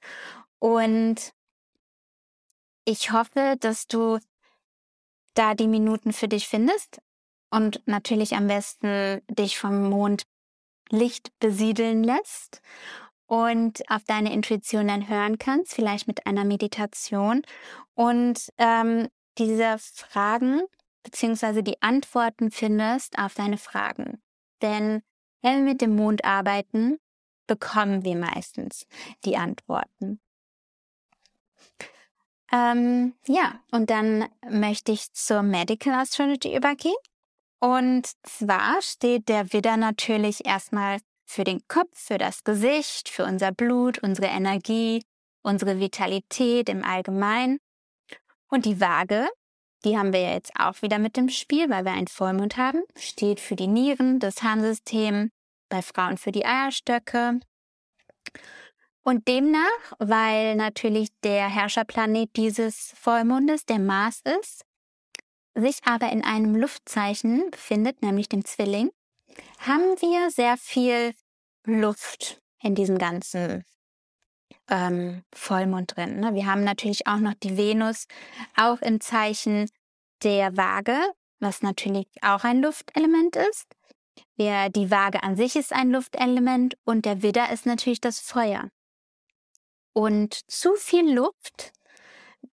Und 0.60 1.34
ich 2.86 3.12
hoffe, 3.12 3.58
dass 3.60 3.88
du 3.88 4.19
da 5.34 5.55
die 5.55 5.67
Minuten 5.67 6.13
für 6.13 6.27
dich 6.27 6.48
findest 6.48 7.01
und 7.50 7.86
natürlich 7.86 8.36
am 8.36 8.48
besten 8.48 9.22
dich 9.27 9.58
vom 9.58 9.89
Mondlicht 9.89 11.38
besiedeln 11.39 12.03
lässt 12.03 12.62
und 13.29 13.88
auf 13.91 14.03
deine 14.05 14.33
Intuition 14.33 14.88
dann 14.88 15.07
hören 15.07 15.38
kannst, 15.38 15.75
vielleicht 15.75 16.07
mit 16.07 16.25
einer 16.25 16.45
Meditation 16.45 17.43
und 17.93 18.50
ähm, 18.57 19.07
diese 19.38 19.77
Fragen 19.77 20.63
beziehungsweise 21.03 21.62
die 21.62 21.79
Antworten 21.81 22.50
findest 22.50 23.19
auf 23.19 23.36
deine 23.36 23.59
Fragen. 23.59 24.19
Denn 24.63 25.03
wenn 25.41 25.57
wir 25.57 25.74
mit 25.74 25.81
dem 25.81 25.95
Mond 25.95 26.25
arbeiten, 26.25 26.98
bekommen 27.45 28.03
wir 28.03 28.15
meistens 28.15 28.88
die 29.25 29.38
Antworten. 29.38 30.19
Ähm, 32.51 33.13
ja, 33.27 33.62
und 33.71 33.91
dann 33.91 34.27
möchte 34.50 34.91
ich 34.91 35.13
zur 35.13 35.43
Medical 35.43 35.93
Astrology 35.93 36.55
übergehen. 36.55 36.95
Und 37.59 38.07
zwar 38.24 38.81
steht 38.81 39.29
der 39.29 39.53
Widder 39.53 39.77
natürlich 39.77 40.48
erstmal 40.48 40.98
für 41.29 41.43
den 41.43 41.62
Kopf, 41.67 41.91
für 41.93 42.17
das 42.17 42.43
Gesicht, 42.43 43.09
für 43.09 43.25
unser 43.25 43.51
Blut, 43.51 44.00
unsere 44.00 44.27
Energie, 44.27 45.03
unsere 45.43 45.79
Vitalität 45.79 46.69
im 46.69 46.83
Allgemeinen. 46.83 47.59
Und 48.50 48.65
die 48.65 48.81
Waage 48.81 49.29
die 49.86 49.98
haben 49.98 50.12
wir 50.12 50.19
ja 50.19 50.33
jetzt 50.33 50.51
auch 50.59 50.81
wieder 50.81 51.00
mit 51.00 51.15
dem 51.15 51.29
Spiel, 51.29 51.69
weil 51.69 51.86
wir 51.86 51.93
einen 51.93 52.07
Vollmond 52.07 52.57
haben. 52.57 52.83
Steht 52.98 53.39
für 53.39 53.55
die 53.55 53.67
Nieren, 53.67 54.19
das 54.19 54.43
Harnsystem, 54.43 55.31
bei 55.69 55.81
Frauen 55.81 56.17
für 56.17 56.31
die 56.31 56.45
Eierstöcke. 56.45 57.39
Und 59.03 59.27
demnach, 59.27 59.93
weil 59.98 60.55
natürlich 60.55 61.09
der 61.24 61.50
Herrscherplanet 61.50 62.36
dieses 62.36 62.93
Vollmondes 62.98 63.65
der 63.65 63.79
Mars 63.79 64.21
ist, 64.39 64.65
sich 65.55 65.79
aber 65.86 66.12
in 66.12 66.24
einem 66.24 66.55
Luftzeichen 66.55 67.50
befindet, 67.50 68.01
nämlich 68.01 68.27
dem 68.27 68.43
Zwilling, 68.43 68.91
haben 69.59 70.01
wir 70.01 70.31
sehr 70.31 70.57
viel 70.57 71.13
Luft 71.65 72.41
in 72.62 72.75
diesem 72.75 72.98
ganzen 72.98 73.63
ähm, 74.69 75.24
Vollmond 75.33 75.95
drin. 75.95 76.19
Ne? 76.19 76.33
Wir 76.33 76.45
haben 76.45 76.63
natürlich 76.63 77.07
auch 77.07 77.17
noch 77.17 77.33
die 77.36 77.57
Venus, 77.57 78.07
auch 78.55 78.81
im 78.81 79.01
Zeichen 79.01 79.69
der 80.24 80.55
Waage, 80.57 80.98
was 81.39 81.62
natürlich 81.62 82.07
auch 82.21 82.43
ein 82.43 82.62
Luftelement 82.62 83.36
ist. 83.36 83.67
Wir, 84.36 84.69
die 84.69 84.91
Waage 84.91 85.24
an 85.24 85.36
sich 85.36 85.55
ist 85.55 85.74
ein 85.74 85.91
Luftelement 85.91 86.77
und 86.83 87.05
der 87.05 87.21
Widder 87.21 87.51
ist 87.51 87.65
natürlich 87.65 88.01
das 88.01 88.19
Feuer. 88.19 88.69
Und 89.93 90.50
zu 90.50 90.75
viel 90.75 91.13
Luft 91.13 91.74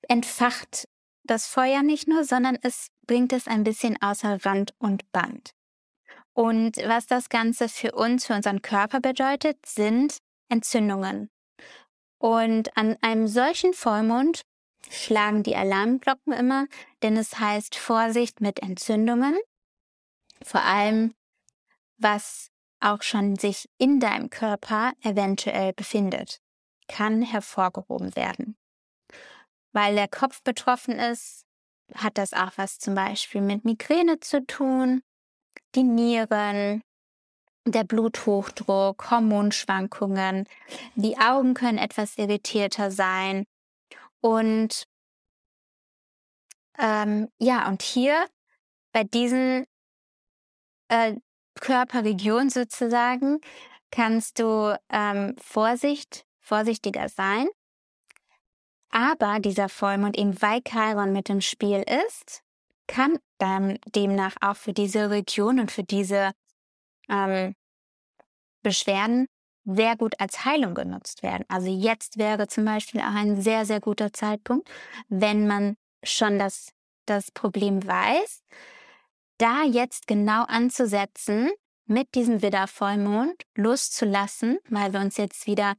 entfacht 0.08 0.88
das 1.24 1.48
Feuer 1.48 1.82
nicht 1.82 2.08
nur, 2.08 2.24
sondern 2.24 2.58
es 2.62 2.88
bringt 3.08 3.34
es 3.34 3.48
ein 3.48 3.64
bisschen 3.64 4.02
außer 4.02 4.44
Rand 4.46 4.74
und 4.80 5.10
Band. 5.12 5.54
Und 6.42 6.78
was 6.78 7.06
das 7.06 7.30
Ganze 7.30 7.70
für 7.70 7.92
uns, 7.92 8.26
für 8.26 8.34
unseren 8.34 8.64
Körper 8.64 9.00
bedeutet, 9.00 9.64
sind 9.64 10.18
Entzündungen. 10.50 11.30
Und 12.18 12.76
an 12.76 12.98
einem 13.02 13.28
solchen 13.28 13.74
Vollmond 13.74 14.42
schlagen 14.90 15.44
die 15.44 15.56
Alarmglocken 15.56 16.34
immer, 16.34 16.66
denn 17.04 17.16
es 17.16 17.38
heißt 17.38 17.76
Vorsicht 17.76 18.42
mit 18.42 18.58
Entzündungen, 18.64 19.38
vor 20.42 20.64
allem 20.64 21.14
was 21.98 22.50
auch 22.80 23.04
schon 23.04 23.36
sich 23.36 23.70
in 23.78 24.00
deinem 24.00 24.32
Körper 24.32 24.94
eventuell 25.04 25.74
befindet, 25.74 26.42
kann 26.88 27.22
hervorgehoben 27.22 28.16
werden. 28.16 28.58
Weil 29.74 29.94
der 29.94 30.08
Kopf 30.08 30.42
betroffen 30.42 30.98
ist, 30.98 31.46
hat 31.94 32.18
das 32.18 32.34
auch 32.34 32.54
was 32.56 32.80
zum 32.80 32.96
Beispiel 32.96 33.42
mit 33.42 33.64
Migräne 33.64 34.20
zu 34.22 34.44
tun, 34.44 35.04
die 35.76 35.84
Nieren, 35.84 36.82
der 37.66 37.84
Bluthochdruck, 37.84 39.12
Hormonschwankungen. 39.12 40.48
Die 40.96 41.18
Augen 41.18 41.54
können 41.54 41.78
etwas 41.78 42.18
irritierter 42.18 42.92
sein. 42.92 43.46
Und 44.20 44.88
ähm, 46.78 47.30
ja, 47.40 47.68
und 47.68 47.82
hier 47.82 48.26
bei 48.92 49.04
diesen 49.04 49.66
äh, 50.90 51.16
Körperregionen 51.60 52.50
sozusagen 52.50 53.40
kannst 53.92 54.40
du 54.40 54.78
ähm, 54.90 55.36
Vorsicht, 55.38 56.26
vorsichtiger 56.40 57.10
sein. 57.10 57.48
Aber 58.90 59.40
dieser 59.40 59.70
Vollmond, 59.70 60.18
eben 60.18 60.42
weil 60.42 60.62
Chiron 60.62 61.14
mit 61.14 61.30
im 61.30 61.42
Spiel 61.42 61.84
ist, 62.08 62.44
kann 62.92 63.18
dann 63.38 63.80
demnach 63.96 64.36
auch 64.42 64.58
für 64.58 64.74
diese 64.74 65.10
Region 65.10 65.60
und 65.62 65.72
für 65.72 65.84
diese 65.84 66.32
ähm, 67.10 67.56
Beschwerden 68.64 69.28
sehr 69.64 69.96
gut 69.96 70.20
als 70.20 70.44
Heilung 70.44 70.76
genutzt 70.76 71.24
werden. 71.24 71.46
Also 71.48 71.70
jetzt 71.70 72.18
wäre 72.18 72.48
zum 72.48 72.66
Beispiel 72.66 73.00
auch 73.00 73.16
ein 73.16 73.42
sehr, 73.42 73.66
sehr 73.66 73.80
guter 73.80 74.12
Zeitpunkt, 74.12 74.70
wenn 75.08 75.48
man 75.48 75.78
schon 76.04 76.38
das 76.38 76.74
das 77.06 77.32
Problem 77.32 77.86
weißt, 77.86 78.44
da 79.38 79.64
jetzt 79.64 80.08
genau 80.08 80.44
anzusetzen, 80.44 81.50
mit 81.86 82.16
diesem 82.16 82.42
Widdervollmond 82.42 83.42
loszulassen, 83.56 84.60
weil 84.70 84.94
wir 84.94 85.02
uns 85.02 85.18
jetzt 85.18 85.46
wieder 85.46 85.74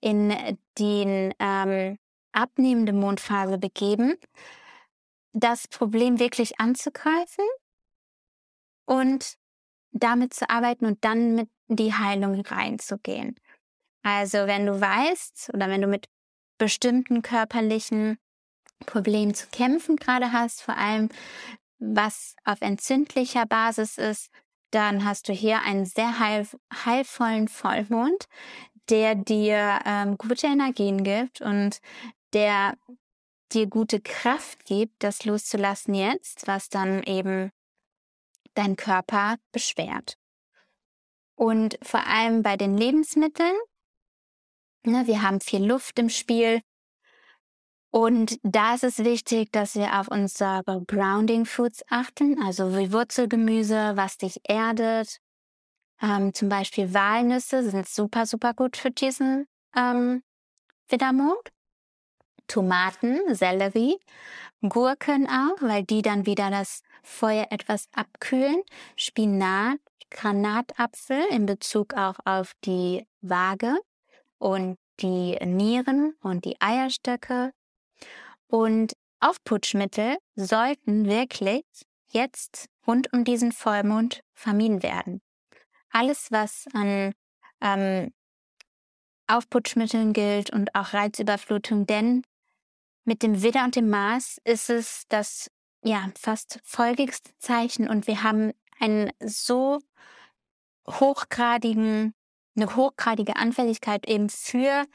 in 0.00 0.32
den 0.78 1.34
ähm, 1.38 1.98
abnehmende 2.32 2.92
Mondphase 2.92 3.58
begeben, 3.58 4.14
das 5.32 5.68
Problem 5.68 6.18
wirklich 6.18 6.58
anzugreifen 6.58 7.44
und 8.86 9.34
damit 9.92 10.34
zu 10.34 10.48
arbeiten 10.48 10.86
und 10.86 11.04
dann 11.04 11.34
mit 11.34 11.48
die 11.68 11.94
Heilung 11.94 12.40
reinzugehen. 12.40 13.36
Also 14.02 14.46
wenn 14.46 14.66
du 14.66 14.80
weißt 14.80 15.50
oder 15.54 15.68
wenn 15.68 15.82
du 15.82 15.86
mit 15.86 16.08
bestimmten 16.58 17.22
körperlichen 17.22 18.18
Problemen 18.86 19.34
zu 19.34 19.46
kämpfen 19.48 19.96
gerade 19.96 20.32
hast, 20.32 20.62
vor 20.62 20.76
allem 20.76 21.08
was 21.78 22.34
auf 22.44 22.60
entzündlicher 22.60 23.46
Basis 23.46 23.98
ist, 23.98 24.30
dann 24.70 25.04
hast 25.04 25.28
du 25.28 25.32
hier 25.32 25.62
einen 25.62 25.86
sehr 25.86 26.18
heil, 26.18 26.46
heilvollen 26.84 27.48
Vollmond, 27.48 28.26
der 28.88 29.14
dir 29.14 29.80
ähm, 29.84 30.18
gute 30.18 30.46
Energien 30.46 31.02
gibt 31.02 31.40
und 31.40 31.80
der 32.32 32.74
dir 33.54 33.66
gute 33.66 34.00
Kraft 34.00 34.64
gibt, 34.64 35.02
das 35.02 35.24
loszulassen 35.24 35.94
jetzt, 35.94 36.46
was 36.46 36.68
dann 36.68 37.02
eben 37.02 37.50
dein 38.54 38.76
Körper 38.76 39.36
beschwert. 39.52 40.16
Und 41.34 41.78
vor 41.82 42.06
allem 42.06 42.42
bei 42.42 42.56
den 42.56 42.76
Lebensmitteln, 42.76 43.56
ne, 44.84 45.06
wir 45.06 45.22
haben 45.22 45.40
viel 45.40 45.64
Luft 45.64 45.98
im 45.98 46.08
Spiel, 46.08 46.60
und 47.92 48.38
da 48.44 48.74
ist 48.74 48.84
es 48.84 48.98
wichtig, 48.98 49.50
dass 49.50 49.74
wir 49.74 49.98
auf 49.98 50.08
unsere 50.08 50.62
Grounding 50.86 51.44
Foods 51.44 51.82
achten, 51.88 52.40
also 52.40 52.76
wie 52.76 52.92
Wurzelgemüse, 52.92 53.92
was 53.96 54.16
dich 54.16 54.40
erdet. 54.44 55.18
Ähm, 56.00 56.32
zum 56.32 56.48
Beispiel 56.48 56.94
Walnüsse 56.94 57.68
sind 57.68 57.88
super, 57.88 58.26
super 58.26 58.54
gut 58.54 58.76
für 58.76 58.92
diesen 58.92 59.46
ähm, 59.76 60.22
Widdermond. 60.88 61.50
Tomaten, 62.50 63.34
Sellerie, 63.34 63.98
Gurken 64.60 65.26
auch, 65.26 65.62
weil 65.62 65.84
die 65.84 66.02
dann 66.02 66.26
wieder 66.26 66.50
das 66.50 66.82
Feuer 67.02 67.46
etwas 67.50 67.88
abkühlen. 67.92 68.62
Spinat, 68.96 69.78
Granatapfel 70.10 71.22
in 71.30 71.46
Bezug 71.46 71.94
auch 71.94 72.16
auf 72.24 72.52
die 72.64 73.06
Waage 73.20 73.76
und 74.38 74.76
die 75.00 75.38
Nieren 75.44 76.14
und 76.20 76.44
die 76.44 76.60
Eierstöcke, 76.60 77.52
und 78.50 78.94
Aufputschmittel 79.20 80.16
sollten 80.34 81.06
wirklich 81.06 81.64
jetzt 82.10 82.68
rund 82.86 83.12
um 83.12 83.24
diesen 83.24 83.52
Vollmond 83.52 84.22
vermieden 84.34 84.82
werden. 84.82 85.20
Alles, 85.90 86.32
was 86.32 86.66
an 86.72 87.12
ähm, 87.60 88.12
Aufputschmitteln 89.28 90.12
gilt 90.12 90.50
und 90.50 90.74
auch 90.74 90.92
Reizüberflutung, 90.92 91.86
denn 91.86 92.22
mit 93.04 93.22
dem 93.22 93.42
Widder 93.42 93.64
und 93.64 93.76
dem 93.76 93.88
Mars 93.90 94.38
ist 94.44 94.70
es 94.70 95.04
das 95.08 95.50
ja 95.82 96.10
fast 96.18 96.60
folgigste 96.64 97.30
Zeichen 97.38 97.88
und 97.88 98.06
wir 98.06 98.22
haben 98.22 98.52
einen 98.78 99.10
so 99.20 99.78
hochgradigen, 100.88 102.14
eine 102.56 102.76
hochgradige 102.76 103.36
Anfälligkeit 103.36 104.08
eben 104.08 104.28
für 104.28 104.86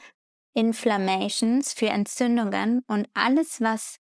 Inflammations, 0.53 1.73
für 1.73 1.87
Entzündungen 1.87 2.83
und 2.87 3.07
alles, 3.13 3.61
was 3.61 3.97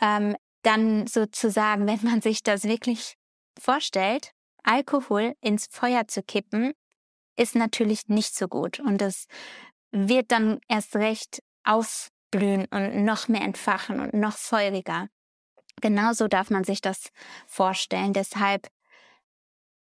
ähm, 0.00 0.36
dann 0.62 1.06
sozusagen, 1.06 1.86
wenn 1.86 2.00
man 2.02 2.20
sich 2.20 2.42
das 2.42 2.64
wirklich 2.64 3.16
vorstellt, 3.58 4.32
Alkohol 4.62 5.34
ins 5.40 5.66
Feuer 5.70 6.08
zu 6.08 6.22
kippen, 6.22 6.72
ist 7.36 7.54
natürlich 7.54 8.08
nicht 8.08 8.34
so 8.34 8.48
gut. 8.48 8.80
Und 8.80 9.00
es 9.00 9.26
wird 9.92 10.32
dann 10.32 10.58
erst 10.68 10.96
recht 10.96 11.42
ausblühen 12.26 12.66
und 12.70 13.04
noch 13.04 13.28
mehr 13.28 13.42
entfachen 13.42 14.00
und 14.00 14.14
noch 14.14 14.36
feuriger. 14.36 15.08
Genauso 15.80 16.28
darf 16.28 16.50
man 16.50 16.64
sich 16.64 16.80
das 16.80 17.10
vorstellen. 17.46 18.12
Deshalb 18.12 18.68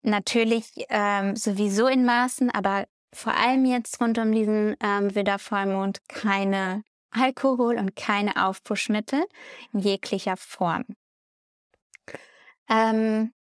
natürlich 0.01 0.71
ähm, 0.89 1.35
sowieso 1.35 1.87
in 1.87 2.05
Maßen, 2.05 2.49
aber 2.51 2.85
vor 3.11 3.33
allem 3.33 3.65
jetzt 3.65 3.99
rund 3.99 4.17
um 4.19 4.31
diesen 4.31 4.75
ähm, 4.83 5.13
Widdervollmond 5.15 6.07
keine 6.07 6.83
Alkohol 7.11 7.77
und 7.77 7.95
keine 7.95 8.45
Aufpuschmittel 8.45 9.25
in 9.73 9.79
jeglicher 9.79 10.37
Form. 10.37 10.85
Ähm, 12.69 13.33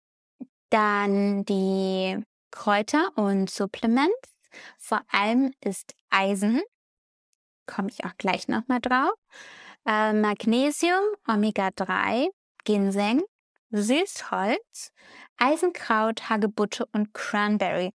dann 0.70 1.44
die 1.44 2.18
Kräuter 2.50 3.10
und 3.16 3.50
Supplements. 3.50 4.36
Vor 4.78 5.02
allem 5.10 5.52
ist 5.60 5.94
Eisen, 6.08 6.62
komme 7.68 7.90
ich 7.90 8.04
auch 8.04 8.16
gleich 8.18 8.48
nochmal 8.48 8.80
drauf, 8.80 9.14
äh, 9.86 10.12
Magnesium, 10.12 11.02
Omega-3, 11.28 12.28
Ginseng, 12.64 13.22
Süßholz, 13.70 14.90
Eisenkraut, 15.36 16.28
Hagebutte 16.28 16.86
und 16.92 17.14
Cranberry. 17.14 17.92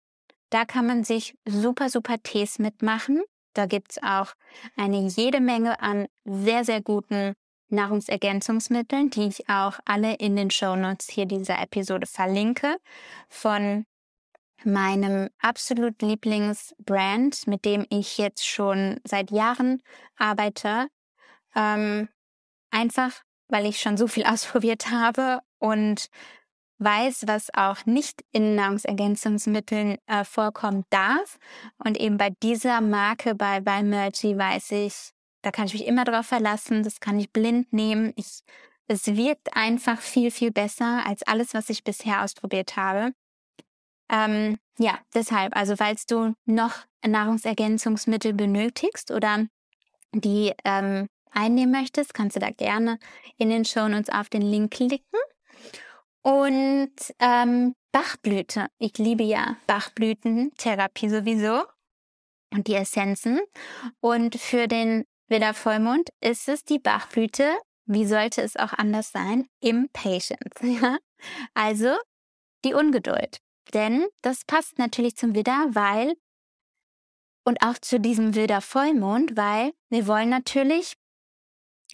Da 0.49 0.65
kann 0.65 0.85
man 0.85 1.03
sich 1.03 1.35
super, 1.47 1.89
super 1.89 2.17
Tees 2.21 2.59
mitmachen. 2.59 3.23
Da 3.53 3.65
gibt's 3.65 3.97
auch 4.03 4.33
eine 4.77 5.07
jede 5.07 5.39
Menge 5.39 5.81
an 5.81 6.07
sehr, 6.25 6.63
sehr 6.63 6.81
guten 6.81 7.33
Nahrungsergänzungsmitteln, 7.69 9.09
die 9.09 9.27
ich 9.27 9.49
auch 9.49 9.79
alle 9.85 10.15
in 10.15 10.35
den 10.35 10.51
Show 10.51 10.75
Notes 10.75 11.09
hier 11.09 11.25
dieser 11.25 11.59
Episode 11.61 12.05
verlinke, 12.05 12.77
von 13.29 13.85
meinem 14.65 15.29
absolut 15.39 16.01
Lieblingsbrand, 16.01 17.47
mit 17.47 17.65
dem 17.65 17.85
ich 17.89 18.17
jetzt 18.17 18.47
schon 18.47 18.99
seit 19.03 19.31
Jahren 19.31 19.81
arbeite. 20.17 20.87
Ähm, 21.55 22.09
einfach, 22.71 23.11
weil 23.47 23.65
ich 23.65 23.79
schon 23.79 23.97
so 23.97 24.07
viel 24.07 24.23
ausprobiert 24.25 24.89
habe 24.89 25.41
und 25.59 26.07
weiß, 26.79 27.23
was 27.27 27.53
auch 27.53 27.85
nicht 27.85 28.23
in 28.31 28.55
Nahrungsergänzungsmitteln 28.55 29.97
äh, 30.07 30.23
vorkommen 30.23 30.83
darf. 30.89 31.37
Und 31.77 31.99
eben 31.99 32.17
bei 32.17 32.31
dieser 32.41 32.81
Marke, 32.81 33.35
bei 33.35 33.59
Bimergy, 33.59 34.37
weiß 34.37 34.71
ich, 34.71 35.11
da 35.43 35.51
kann 35.51 35.65
ich 35.65 35.73
mich 35.73 35.85
immer 35.85 36.05
drauf 36.05 36.27
verlassen, 36.27 36.83
das 36.83 36.99
kann 36.99 37.19
ich 37.19 37.31
blind 37.31 37.71
nehmen. 37.71 38.13
Ich, 38.15 38.41
es 38.87 39.07
wirkt 39.07 39.55
einfach 39.55 39.99
viel, 39.99 40.31
viel 40.31 40.51
besser 40.51 41.05
als 41.05 41.23
alles, 41.23 41.53
was 41.53 41.69
ich 41.69 41.83
bisher 41.83 42.23
ausprobiert 42.23 42.75
habe. 42.75 43.13
Ähm, 44.11 44.57
ja, 44.77 44.99
deshalb, 45.15 45.55
also 45.55 45.75
falls 45.75 46.05
du 46.05 46.33
noch 46.45 46.73
Nahrungsergänzungsmittel 47.05 48.33
benötigst 48.33 49.11
oder 49.11 49.47
die 50.13 50.53
ähm, 50.65 51.07
einnehmen 51.31 51.71
möchtest, 51.71 52.13
kannst 52.13 52.35
du 52.35 52.39
da 52.39 52.49
gerne 52.51 52.99
in 53.37 53.49
den 53.49 53.65
Show 53.65 53.87
Notes 53.87 54.09
auf 54.09 54.29
den 54.29 54.41
Link 54.41 54.71
klicken 54.71 55.19
und 56.21 56.91
ähm, 57.19 57.73
Bachblüte. 57.91 58.67
Ich 58.77 58.97
liebe 58.97 59.23
ja 59.23 59.57
Bachblütentherapie 59.67 61.09
sowieso 61.09 61.63
und 62.53 62.67
die 62.67 62.75
Essenzen. 62.75 63.39
Und 63.99 64.35
für 64.35 64.67
den 64.67 65.05
Widdervollmond 65.27 66.09
ist 66.21 66.47
es 66.47 66.63
die 66.63 66.79
Bachblüte. 66.79 67.57
Wie 67.85 68.05
sollte 68.05 68.41
es 68.41 68.55
auch 68.55 68.73
anders 68.73 69.11
sein? 69.11 69.47
Impatience. 69.61 70.61
Ja? 70.61 70.97
Also 71.53 71.95
die 72.63 72.73
Ungeduld. 72.73 73.39
Denn 73.73 74.05
das 74.21 74.43
passt 74.45 74.77
natürlich 74.77 75.15
zum 75.15 75.35
Widder, 75.35 75.67
weil 75.71 76.15
und 77.43 77.61
auch 77.63 77.77
zu 77.79 77.99
diesem 77.99 78.35
Widdervollmond, 78.35 79.35
weil 79.35 79.73
wir 79.89 80.07
wollen 80.07 80.29
natürlich 80.29 80.95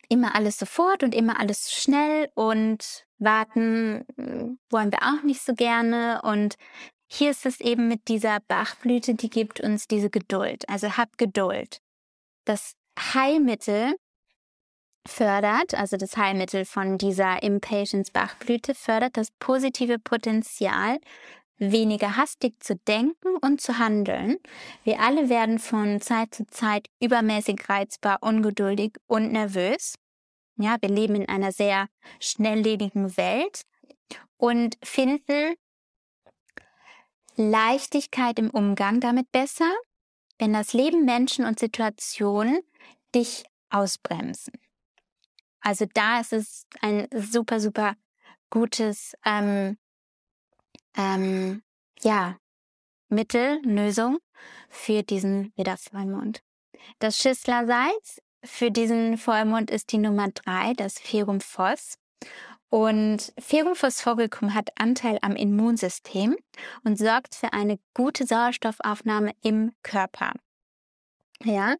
immer 0.09 0.35
alles 0.35 0.57
sofort 0.57 1.03
und 1.03 1.15
immer 1.15 1.39
alles 1.39 1.71
schnell 1.71 2.29
und 2.35 3.05
warten 3.17 4.05
hm, 4.15 4.59
wollen 4.69 4.91
wir 4.91 5.01
auch 5.03 5.23
nicht 5.23 5.41
so 5.41 5.53
gerne. 5.53 6.21
Und 6.23 6.55
hier 7.09 7.31
ist 7.31 7.45
es 7.45 7.61
eben 7.61 7.87
mit 7.87 8.07
dieser 8.07 8.39
Bachblüte, 8.47 9.15
die 9.15 9.29
gibt 9.29 9.59
uns 9.59 9.87
diese 9.87 10.09
Geduld. 10.09 10.67
Also 10.69 10.97
hab 10.97 11.17
Geduld. 11.17 11.81
Das 12.45 12.73
Heilmittel 12.99 13.95
fördert, 15.07 15.73
also 15.73 15.97
das 15.97 16.17
Heilmittel 16.17 16.65
von 16.65 16.97
dieser 16.97 17.41
Impatience 17.41 18.11
Bachblüte 18.11 18.75
fördert 18.75 19.15
das 19.15 19.31
positive 19.39 19.99
Potenzial, 19.99 20.99
weniger 21.57 22.17
hastig 22.17 22.61
zu 22.63 22.75
denken 22.75 23.37
und 23.41 23.61
zu 23.61 23.79
handeln. 23.79 24.37
Wir 24.83 24.99
alle 24.99 25.29
werden 25.29 25.59
von 25.59 26.01
Zeit 26.01 26.33
zu 26.33 26.45
Zeit 26.47 26.87
übermäßig 26.99 27.67
reizbar, 27.67 28.19
ungeduldig 28.21 28.93
und 29.07 29.31
nervös. 29.31 29.95
Ja, 30.57 30.77
wir 30.81 30.89
leben 30.89 31.15
in 31.15 31.29
einer 31.29 31.51
sehr 31.51 31.87
schnelllebigen 32.19 33.15
Welt 33.17 33.63
und 34.37 34.77
finden 34.83 35.55
Leichtigkeit 37.35 38.39
im 38.39 38.49
Umgang 38.49 38.99
damit 38.99 39.31
besser, 39.31 39.71
wenn 40.39 40.53
das 40.53 40.73
Leben, 40.73 41.05
Menschen 41.05 41.45
und 41.45 41.59
Situationen 41.59 42.59
dich 43.13 43.43
ausbremsen. 43.69 44.53
Also 45.61 45.85
da 45.93 46.19
ist 46.19 46.33
es 46.33 46.65
ein 46.81 47.07
super, 47.13 47.59
super 47.59 47.95
gutes 48.49 49.13
ähm, 49.25 49.77
ähm, 50.97 51.61
ja, 52.01 52.37
Mittel, 53.09 53.61
Lösung 53.63 54.19
für 54.69 55.03
diesen 55.03 55.53
Widdervollmond. 55.55 56.41
Das 56.99 57.17
Schistlersalz 57.17 58.19
für 58.43 58.71
diesen 58.71 59.17
Vollmond 59.17 59.71
ist 59.71 59.91
die 59.91 59.97
Nummer 59.97 60.29
drei, 60.29 60.73
das 60.73 60.99
Ferum 60.99 61.41
Phos. 61.41 61.97
Und 62.69 63.33
Ferum 63.39 63.75
Phosphoricum 63.75 64.53
hat 64.53 64.69
Anteil 64.77 65.19
am 65.21 65.35
Immunsystem 65.35 66.35
und 66.83 66.97
sorgt 66.97 67.35
für 67.35 67.53
eine 67.53 67.79
gute 67.93 68.25
Sauerstoffaufnahme 68.25 69.31
im 69.41 69.71
Körper. 69.83 70.33
Ja, 71.43 71.75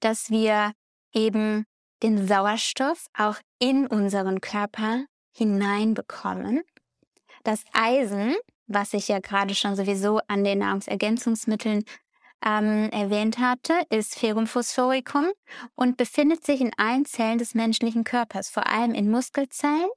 dass 0.00 0.30
wir 0.30 0.72
eben 1.12 1.64
den 2.02 2.28
Sauerstoff 2.28 3.06
auch 3.14 3.36
in 3.58 3.86
unseren 3.86 4.40
Körper 4.40 5.06
hineinbekommen. 5.36 6.62
Das 7.42 7.64
Eisen, 7.72 8.36
was 8.68 8.92
ich 8.92 9.08
ja 9.08 9.18
gerade 9.18 9.54
schon 9.54 9.74
sowieso 9.74 10.20
an 10.28 10.44
den 10.44 10.58
Nahrungsergänzungsmitteln 10.58 11.84
ähm, 12.44 12.88
erwähnt 12.90 13.38
hatte, 13.38 13.74
ist 13.90 14.18
Ferrum 14.18 14.46
phosphoricum 14.46 15.26
und 15.74 15.96
befindet 15.96 16.44
sich 16.44 16.60
in 16.60 16.70
allen 16.76 17.04
Zellen 17.04 17.38
des 17.38 17.54
menschlichen 17.54 18.04
Körpers, 18.04 18.48
vor 18.48 18.66
allem 18.66 18.94
in 18.94 19.10
Muskelzellen 19.10 19.88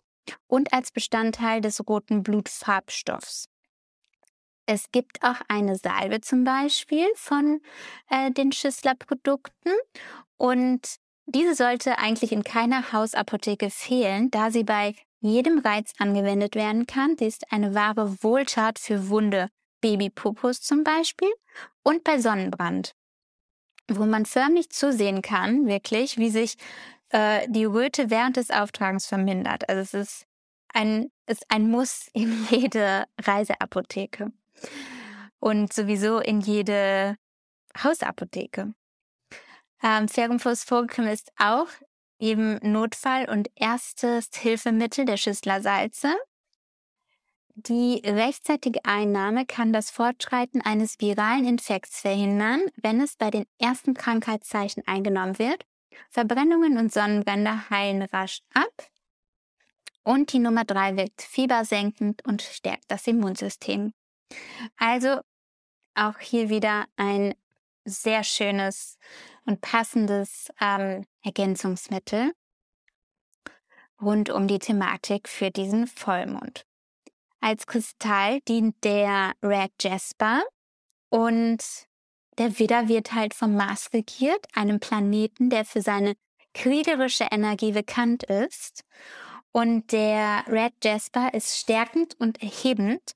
und 0.48 0.74
als 0.74 0.92
Bestandteil 0.92 1.62
des 1.62 1.88
roten 1.88 2.24
Blutfarbstoffs. 2.24 3.48
Es 4.66 4.92
gibt 4.92 5.22
auch 5.24 5.42
eine 5.50 5.76
Salbe 5.76 6.22
zum 6.22 6.44
Beispiel 6.44 7.06
von 7.16 7.62
äh, 8.10 8.32
den 8.32 8.52
Schüssler-Produkten 8.52 9.72
und 10.38 10.96
diese 11.26 11.56
sollte 11.56 11.98
eigentlich 11.98 12.32
in 12.32 12.44
keiner 12.44 12.92
Hausapotheke 12.92 13.70
fehlen, 13.70 14.32
da 14.32 14.52
sie 14.52 14.64
bei 14.64 14.96
jedem 15.22 15.60
Reiz 15.60 15.94
angewendet 15.98 16.56
werden 16.56 16.86
kann. 16.88 17.16
Ist 17.16 17.52
eine 17.52 17.74
wahre 17.74 18.22
Wohltat 18.24 18.80
für 18.80 19.10
Wunde, 19.10 19.50
Babypopos 19.82 20.62
zum 20.62 20.84
Beispiel 20.84 21.32
und 21.84 22.04
bei 22.04 22.20
Sonnenbrand, 22.20 22.96
wo 23.90 24.06
man 24.06 24.26
förmlich 24.26 24.70
zusehen 24.70 25.22
kann, 25.22 25.66
wirklich, 25.68 26.18
wie 26.18 26.30
sich 26.30 26.58
äh, 27.10 27.48
die 27.50 27.66
Röte 27.66 28.10
während 28.10 28.38
des 28.38 28.52
Auftragens 28.52 29.08
vermindert. 29.08 29.68
Also 29.70 29.82
es 29.82 29.94
ist 29.94 30.26
ein, 30.74 31.12
ist 31.28 31.46
ein 31.50 31.70
Muss 31.70 32.10
in 32.14 32.48
jede 32.50 33.06
Reiseapotheke 33.20 34.32
und 35.40 35.74
sowieso 35.74 36.20
in 36.20 36.42
jede 36.42 37.18
Hausapotheke. 37.84 38.74
Ähm, 39.84 40.08
Ferrum 40.08 40.40
phosphoricum 40.40 41.08
ist 41.08 41.32
auch 41.38 41.68
eben 42.22 42.60
Notfall- 42.62 43.30
und 43.30 43.50
erstes 43.56 44.30
Hilfemittel 44.34 45.06
der 45.06 45.18
Schüsslersalze. 45.18 46.14
Die 47.56 48.02
rechtzeitige 48.06 48.86
Einnahme 48.86 49.46
kann 49.46 49.74
das 49.74 49.92
Fortschreiten 49.92 50.62
eines 50.62 51.00
viralen 51.00 51.46
Infekts 51.46 52.00
verhindern, 52.00 52.62
wenn 52.78 53.02
es 53.02 53.18
bei 53.18 53.30
den 53.30 53.46
ersten 53.60 53.94
Krankheitszeichen 53.94 54.84
eingenommen 54.88 55.38
wird. 55.38 55.66
Verbrennungen 56.10 56.78
und 56.78 56.94
Sonnenbrände 56.94 57.70
heilen 57.70 58.04
rasch 58.04 58.42
ab. 58.54 58.90
Und 60.04 60.32
die 60.34 60.40
Nummer 60.40 60.64
drei 60.64 60.96
wirkt 60.96 61.22
fiebersenkend 61.22 62.26
und 62.26 62.42
stärkt 62.42 62.86
das 62.88 63.06
Immunsystem. 63.06 63.94
Also 64.78 65.20
auch 65.94 66.18
hier 66.20 66.50
wieder 66.50 66.86
ein 66.96 67.36
sehr 67.86 68.24
schönes 68.24 68.98
und 69.46 69.62
passendes 69.62 70.50
ähm, 70.60 71.06
Ergänzungsmittel 71.24 72.34
rund 74.02 74.30
um 74.30 74.48
die 74.48 74.60
Thematik 74.60 75.30
für 75.30 75.52
diesen 75.52 75.88
Vollmond. 75.88 76.66
Als 77.40 77.66
Kristall 77.66 78.40
dient 78.42 78.76
der 78.84 79.34
Red 79.44 79.72
Jasper 79.82 80.44
und 81.10 81.64
der 82.38 82.60
Widder 82.60 82.88
wird 82.88 83.14
halt 83.14 83.34
vom 83.34 83.56
Mars 83.56 83.90
regiert, 83.94 84.46
einem 84.54 84.80
Planeten, 84.80 85.50
der 85.50 85.66
für 85.66 85.82
seine 85.82 86.16
kriegerische 86.54 87.28
Energie 87.32 87.72
bekannt 87.72 88.24
ist. 88.24 88.84
Und 89.52 89.92
der 89.92 90.46
Red 90.48 90.74
Jasper 90.84 91.34
ist 91.34 91.58
stärkend 91.58 92.16
und 92.20 92.42
erhebend 92.42 93.16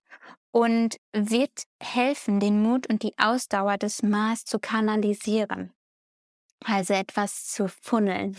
und 0.52 0.98
wird 1.14 1.64
helfen, 1.82 2.40
den 2.40 2.62
Mut 2.62 2.88
und 2.88 3.04
die 3.04 3.18
Ausdauer 3.18 3.78
des 3.78 4.04
Mars 4.04 4.46
zu 4.46 4.60
kanalisieren. 4.60 5.74
Also 6.64 6.94
etwas 6.94 7.46
zu 7.46 7.68
funneln 7.68 8.36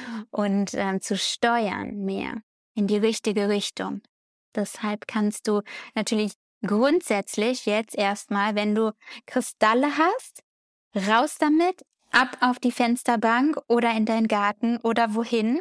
und 0.30 0.72
ähm, 0.74 1.00
zu 1.00 1.16
steuern 1.16 2.04
mehr 2.04 2.42
in 2.74 2.86
die 2.86 2.96
richtige 2.96 3.48
Richtung. 3.48 4.02
Deshalb 4.54 5.06
kannst 5.06 5.46
du 5.46 5.62
natürlich 5.94 6.32
grundsätzlich 6.66 7.66
jetzt 7.66 7.96
erstmal, 7.96 8.54
wenn 8.54 8.74
du 8.74 8.92
Kristalle 9.26 9.96
hast, 9.96 10.42
raus 10.94 11.36
damit, 11.38 11.82
ab 12.10 12.36
auf 12.40 12.58
die 12.58 12.72
Fensterbank 12.72 13.58
oder 13.68 13.92
in 13.92 14.06
deinen 14.06 14.28
Garten 14.28 14.78
oder 14.78 15.14
wohin 15.14 15.60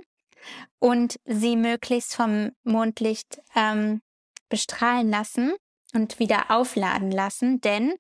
und 0.80 1.19
sie 1.26 1.56
möglichst 1.56 2.15
vom 2.15 2.52
Mondlicht 2.63 3.41
ähm, 3.56 4.02
bestrahlen 4.50 5.10
lassen 5.10 5.54
und 5.93 6.19
wieder 6.19 6.52
aufladen 6.52 7.12
lassen, 7.12 7.62
denn 7.62 7.93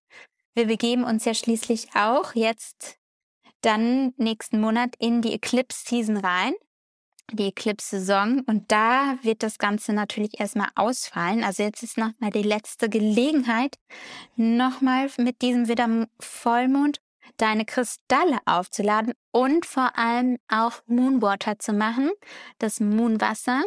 wir 0.53 0.67
begeben 0.67 1.03
uns 1.03 1.25
ja 1.25 1.33
schließlich 1.33 1.89
auch 1.95 2.33
jetzt 2.35 2.97
dann 3.61 4.13
nächsten 4.17 4.59
Monat 4.59 4.95
in 4.99 5.21
die 5.21 5.33
Eclipse 5.33 5.83
Season 5.85 6.17
rein, 6.17 6.53
die 7.33 7.47
Eclipse 7.47 7.99
Saison 7.99 8.41
und 8.47 8.71
da 8.71 9.17
wird 9.21 9.43
das 9.43 9.57
Ganze 9.57 9.93
natürlich 9.93 10.39
erstmal 10.39 10.69
ausfallen. 10.75 11.43
Also 11.43 11.63
jetzt 11.63 11.83
ist 11.83 11.97
nochmal 11.97 12.31
die 12.31 12.43
letzte 12.43 12.89
Gelegenheit, 12.89 13.75
nochmal 14.35 15.09
mit 15.17 15.41
diesem 15.41 15.67
wieder 15.67 16.07
Vollmond 16.19 17.01
deine 17.37 17.65
Kristalle 17.65 18.39
aufzuladen 18.45 19.13
und 19.31 19.65
vor 19.65 19.97
allem 19.97 20.37
auch 20.47 20.81
Moonwater 20.85 21.59
zu 21.59 21.73
machen, 21.73 22.11
das 22.59 22.79
Moonwasser 22.79 23.63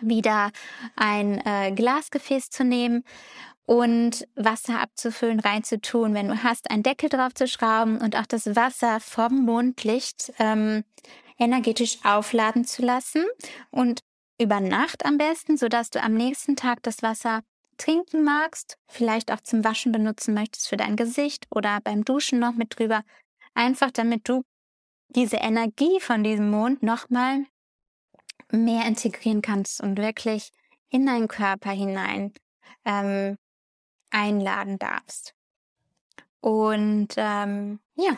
wieder 0.00 0.50
ein 0.96 1.40
äh, 1.44 1.72
Glasgefäß 1.72 2.50
zu 2.50 2.64
nehmen 2.64 3.04
und 3.66 4.28
Wasser 4.36 4.80
abzufüllen, 4.80 5.40
reinzutun, 5.40 6.14
wenn 6.14 6.28
du 6.28 6.42
hast, 6.42 6.70
einen 6.70 6.82
Deckel 6.82 7.08
drauf 7.08 7.34
zu 7.34 7.48
schrauben 7.48 7.98
und 7.98 8.16
auch 8.16 8.26
das 8.26 8.54
Wasser 8.54 9.00
vom 9.00 9.44
Mondlicht 9.44 10.32
ähm, 10.38 10.84
energetisch 11.38 11.98
aufladen 12.04 12.64
zu 12.64 12.82
lassen 12.82 13.24
und 13.70 14.00
über 14.40 14.60
Nacht 14.60 15.04
am 15.04 15.18
besten, 15.18 15.56
so 15.56 15.68
dass 15.68 15.90
du 15.90 16.02
am 16.02 16.14
nächsten 16.14 16.56
Tag 16.56 16.82
das 16.82 17.02
Wasser 17.02 17.40
trinken 17.76 18.24
magst, 18.24 18.78
vielleicht 18.88 19.32
auch 19.32 19.40
zum 19.40 19.64
Waschen 19.64 19.92
benutzen 19.92 20.34
möchtest 20.34 20.68
für 20.68 20.76
dein 20.76 20.96
Gesicht 20.96 21.46
oder 21.50 21.80
beim 21.82 22.04
Duschen 22.04 22.38
noch 22.38 22.54
mit 22.54 22.78
drüber, 22.78 23.02
einfach 23.54 23.90
damit 23.90 24.28
du 24.28 24.42
diese 25.08 25.36
Energie 25.36 26.00
von 26.00 26.24
diesem 26.24 26.50
Mond 26.50 26.82
nochmal 26.82 27.44
mehr 28.50 28.86
integrieren 28.86 29.42
kannst 29.42 29.80
und 29.80 29.98
wirklich 29.98 30.50
in 30.88 31.06
deinen 31.06 31.28
Körper 31.28 31.70
hinein 31.70 32.32
ähm, 32.84 33.36
einladen 34.10 34.78
darfst. 34.78 35.34
Und 36.40 37.08
ähm, 37.16 37.80
ja, 37.96 38.16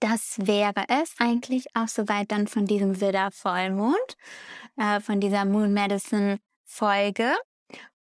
das 0.00 0.36
wäre 0.38 0.84
es 0.88 1.14
eigentlich 1.18 1.66
auch 1.74 1.88
soweit 1.88 2.30
dann 2.30 2.46
von 2.46 2.66
diesem 2.66 3.00
Widder-Vollmond, 3.00 4.16
äh, 4.76 5.00
von 5.00 5.20
dieser 5.20 5.44
Moon 5.44 5.72
Medicine 5.72 6.38
Folge. 6.64 7.34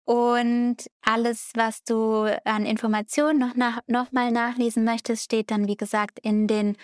Und 0.05 0.77
alles, 1.01 1.51
was 1.55 1.83
du 1.83 2.25
an 2.45 2.65
Informationen 2.65 3.39
noch, 3.39 3.55
nach, 3.55 3.79
noch 3.87 4.11
mal 4.11 4.31
nachlesen 4.31 4.83
möchtest, 4.83 5.23
steht 5.23 5.49
dann, 5.51 5.67
wie 5.67 5.77
gesagt, 5.77 6.19
in 6.19 6.47
den 6.47 6.77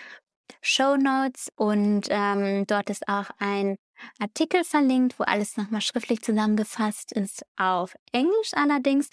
Show 0.60 0.96
Notes. 0.96 1.48
Und 1.56 2.08
ähm, 2.10 2.66
dort 2.66 2.90
ist 2.90 3.06
auch 3.08 3.30
ein 3.38 3.76
Artikel 4.18 4.64
verlinkt, 4.64 5.18
wo 5.18 5.24
alles 5.24 5.56
nochmal 5.56 5.80
schriftlich 5.80 6.22
zusammengefasst 6.22 7.12
ist, 7.12 7.44
auf 7.56 7.94
Englisch 8.12 8.50
allerdings 8.52 9.08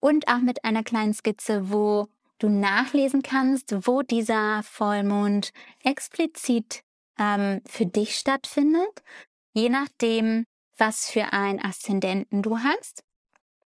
und 0.00 0.26
auch 0.28 0.40
mit 0.40 0.64
einer 0.64 0.82
kleinen 0.82 1.14
Skizze, 1.14 1.70
wo 1.70 2.08
du 2.38 2.48
nachlesen 2.48 3.22
kannst, 3.22 3.86
wo 3.86 4.02
dieser 4.02 4.62
Vollmond 4.64 5.52
explizit 5.84 6.82
ähm, 7.18 7.60
für 7.66 7.86
dich 7.86 8.16
stattfindet, 8.16 9.02
je 9.52 9.68
nachdem, 9.68 10.44
was 10.76 11.08
für 11.08 11.32
einen 11.32 11.60
Aszendenten 11.64 12.42
du 12.42 12.58
hast. 12.58 13.04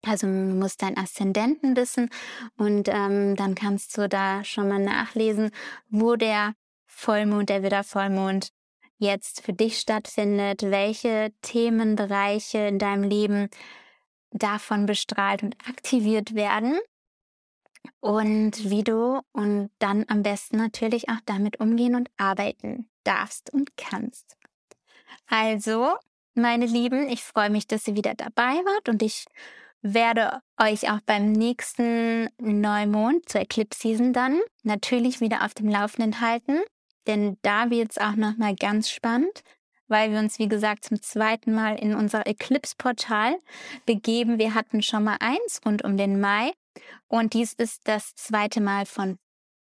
Also 0.05 0.27
du 0.27 0.33
musst 0.33 0.81
deinen 0.81 0.97
Aszendenten 0.97 1.75
wissen 1.75 2.09
und 2.57 2.88
ähm, 2.88 3.35
dann 3.35 3.55
kannst 3.55 3.97
du 3.97 4.07
da 4.07 4.43
schon 4.43 4.69
mal 4.69 4.79
nachlesen, 4.79 5.51
wo 5.89 6.15
der 6.15 6.53
Vollmond, 6.88 7.49
der 7.49 7.63
Widdervollmond 7.63 8.49
jetzt 8.97 9.41
für 9.43 9.53
dich 9.53 9.79
stattfindet, 9.79 10.63
welche 10.63 11.31
Themenbereiche 11.41 12.59
in 12.59 12.79
deinem 12.79 13.03
Leben 13.03 13.49
davon 14.31 14.85
bestrahlt 14.85 15.43
und 15.43 15.55
aktiviert 15.67 16.35
werden 16.35 16.79
und 17.99 18.69
wie 18.69 18.83
du 18.83 19.21
und 19.31 19.69
dann 19.79 20.05
am 20.07 20.23
besten 20.23 20.57
natürlich 20.57 21.09
auch 21.09 21.19
damit 21.25 21.59
umgehen 21.59 21.95
und 21.95 22.09
arbeiten 22.17 22.89
darfst 23.03 23.51
und 23.53 23.75
kannst. 23.77 24.38
Also, 25.27 25.95
meine 26.33 26.65
Lieben, 26.65 27.09
ich 27.09 27.23
freue 27.23 27.49
mich, 27.49 27.67
dass 27.67 27.88
ihr 27.88 27.95
wieder 27.95 28.13
dabei 28.13 28.53
wart 28.65 28.89
und 28.89 29.01
ich 29.01 29.25
werde 29.81 30.41
euch 30.59 30.89
auch 30.89 30.99
beim 31.05 31.31
nächsten 31.31 32.29
Neumond 32.37 33.29
zur 33.29 33.41
Eclipse 33.41 33.79
Season 33.79 34.13
dann 34.13 34.39
natürlich 34.63 35.21
wieder 35.21 35.45
auf 35.45 35.53
dem 35.53 35.69
Laufenden 35.69 36.21
halten, 36.21 36.59
denn 37.07 37.37
da 37.41 37.69
wird 37.69 37.91
es 37.91 37.97
auch 37.97 38.15
noch 38.15 38.37
mal 38.37 38.55
ganz 38.55 38.89
spannend, 38.89 39.41
weil 39.87 40.11
wir 40.11 40.19
uns 40.19 40.37
wie 40.37 40.47
gesagt 40.47 40.85
zum 40.85 41.01
zweiten 41.01 41.53
Mal 41.53 41.75
in 41.75 41.95
unser 41.95 42.27
Eclipse 42.27 42.75
Portal 42.77 43.39
begeben. 43.85 44.37
Wir 44.37 44.53
hatten 44.53 44.81
schon 44.81 45.03
mal 45.03 45.17
eins 45.19 45.61
rund 45.65 45.83
um 45.83 45.97
den 45.97 46.19
Mai 46.19 46.51
und 47.07 47.33
dies 47.33 47.53
ist 47.53 47.87
das 47.87 48.13
zweite 48.15 48.61
Mal 48.61 48.85
von 48.85 49.17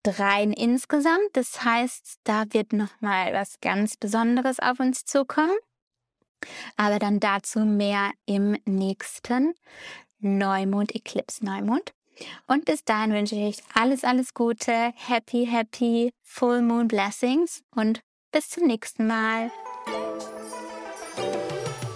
dreien 0.05 0.53
insgesamt. 0.53 1.31
Das 1.33 1.65
heißt, 1.65 2.21
da 2.25 2.45
wird 2.51 2.73
noch 2.73 3.01
mal 3.01 3.33
was 3.33 3.59
ganz 3.61 3.97
Besonderes 3.97 4.61
auf 4.61 4.79
uns 4.79 5.05
zukommen. 5.05 5.57
Aber 6.77 6.99
dann 6.99 7.21
dazu 7.21 7.61
mehr 7.61 8.11
im 8.27 8.57
nächsten 8.65 9.55
Neumond, 10.21 10.95
Eclipse 10.95 11.45
Neumond. 11.45 11.93
Und 12.47 12.65
bis 12.65 12.85
dahin 12.85 13.13
wünsche 13.13 13.35
ich 13.35 13.63
alles, 13.75 14.05
alles 14.05 14.35
Gute, 14.35 14.93
happy, 14.95 15.47
happy 15.47 16.13
Full 16.23 16.63
Moon 16.63 16.89
Blessings 16.89 17.63
und 17.75 18.01
bis 18.31 18.51
zum 18.51 18.67
nächsten 18.67 19.07
Mal. 19.07 19.51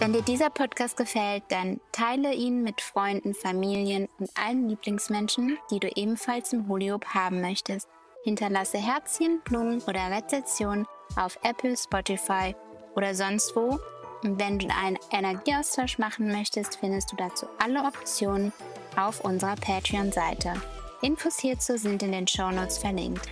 Wenn 0.01 0.13
dir 0.13 0.23
dieser 0.23 0.51
Podcast 0.51 0.97
gefällt, 0.97 1.43
dann 1.49 1.81
teile 1.91 2.33
ihn 2.33 2.63
mit 2.63 2.81
Freunden, 2.81 3.35
Familien 3.35 4.09
und 4.19 4.31
allen 4.37 4.69
Lieblingsmenschen, 4.69 5.59
die 5.71 5.81
du 5.81 5.89
ebenfalls 5.97 6.53
im 6.53 6.69
Holiob 6.69 7.05
haben 7.07 7.41
möchtest. 7.41 7.89
Hinterlasse 8.23 8.79
Herzchen, 8.79 9.41
Blumen 9.45 9.83
oder 9.83 10.11
Rezensionen 10.11 10.87
auf 11.17 11.39
Apple, 11.43 11.77
Spotify 11.77 12.55
oder 12.95 13.15
sonst 13.15 13.55
wo 13.57 13.79
wenn 14.23 14.59
du 14.59 14.69
einen 14.69 14.99
Energieaustausch 15.11 15.99
machen 15.99 16.29
möchtest, 16.29 16.77
findest 16.77 17.13
du 17.13 17.17
dazu 17.17 17.47
alle 17.59 17.85
Optionen 17.85 18.53
auf 18.97 19.25
unserer 19.25 19.55
Patreon-Seite. 19.57 20.55
Infos 21.03 21.39
hierzu 21.39 21.79
sind 21.79 22.03
in 22.03 22.13
den 22.13 22.27
Shownotes 22.27 22.79
verlinkt. 22.79 23.29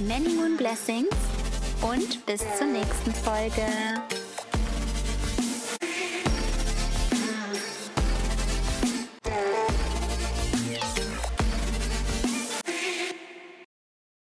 Many 0.00 0.28
Moon 0.28 0.56
Blessings 0.56 1.08
und 1.82 2.24
bis 2.26 2.40
zur 2.56 2.66
nächsten 2.66 3.14
Folge. 3.14 3.62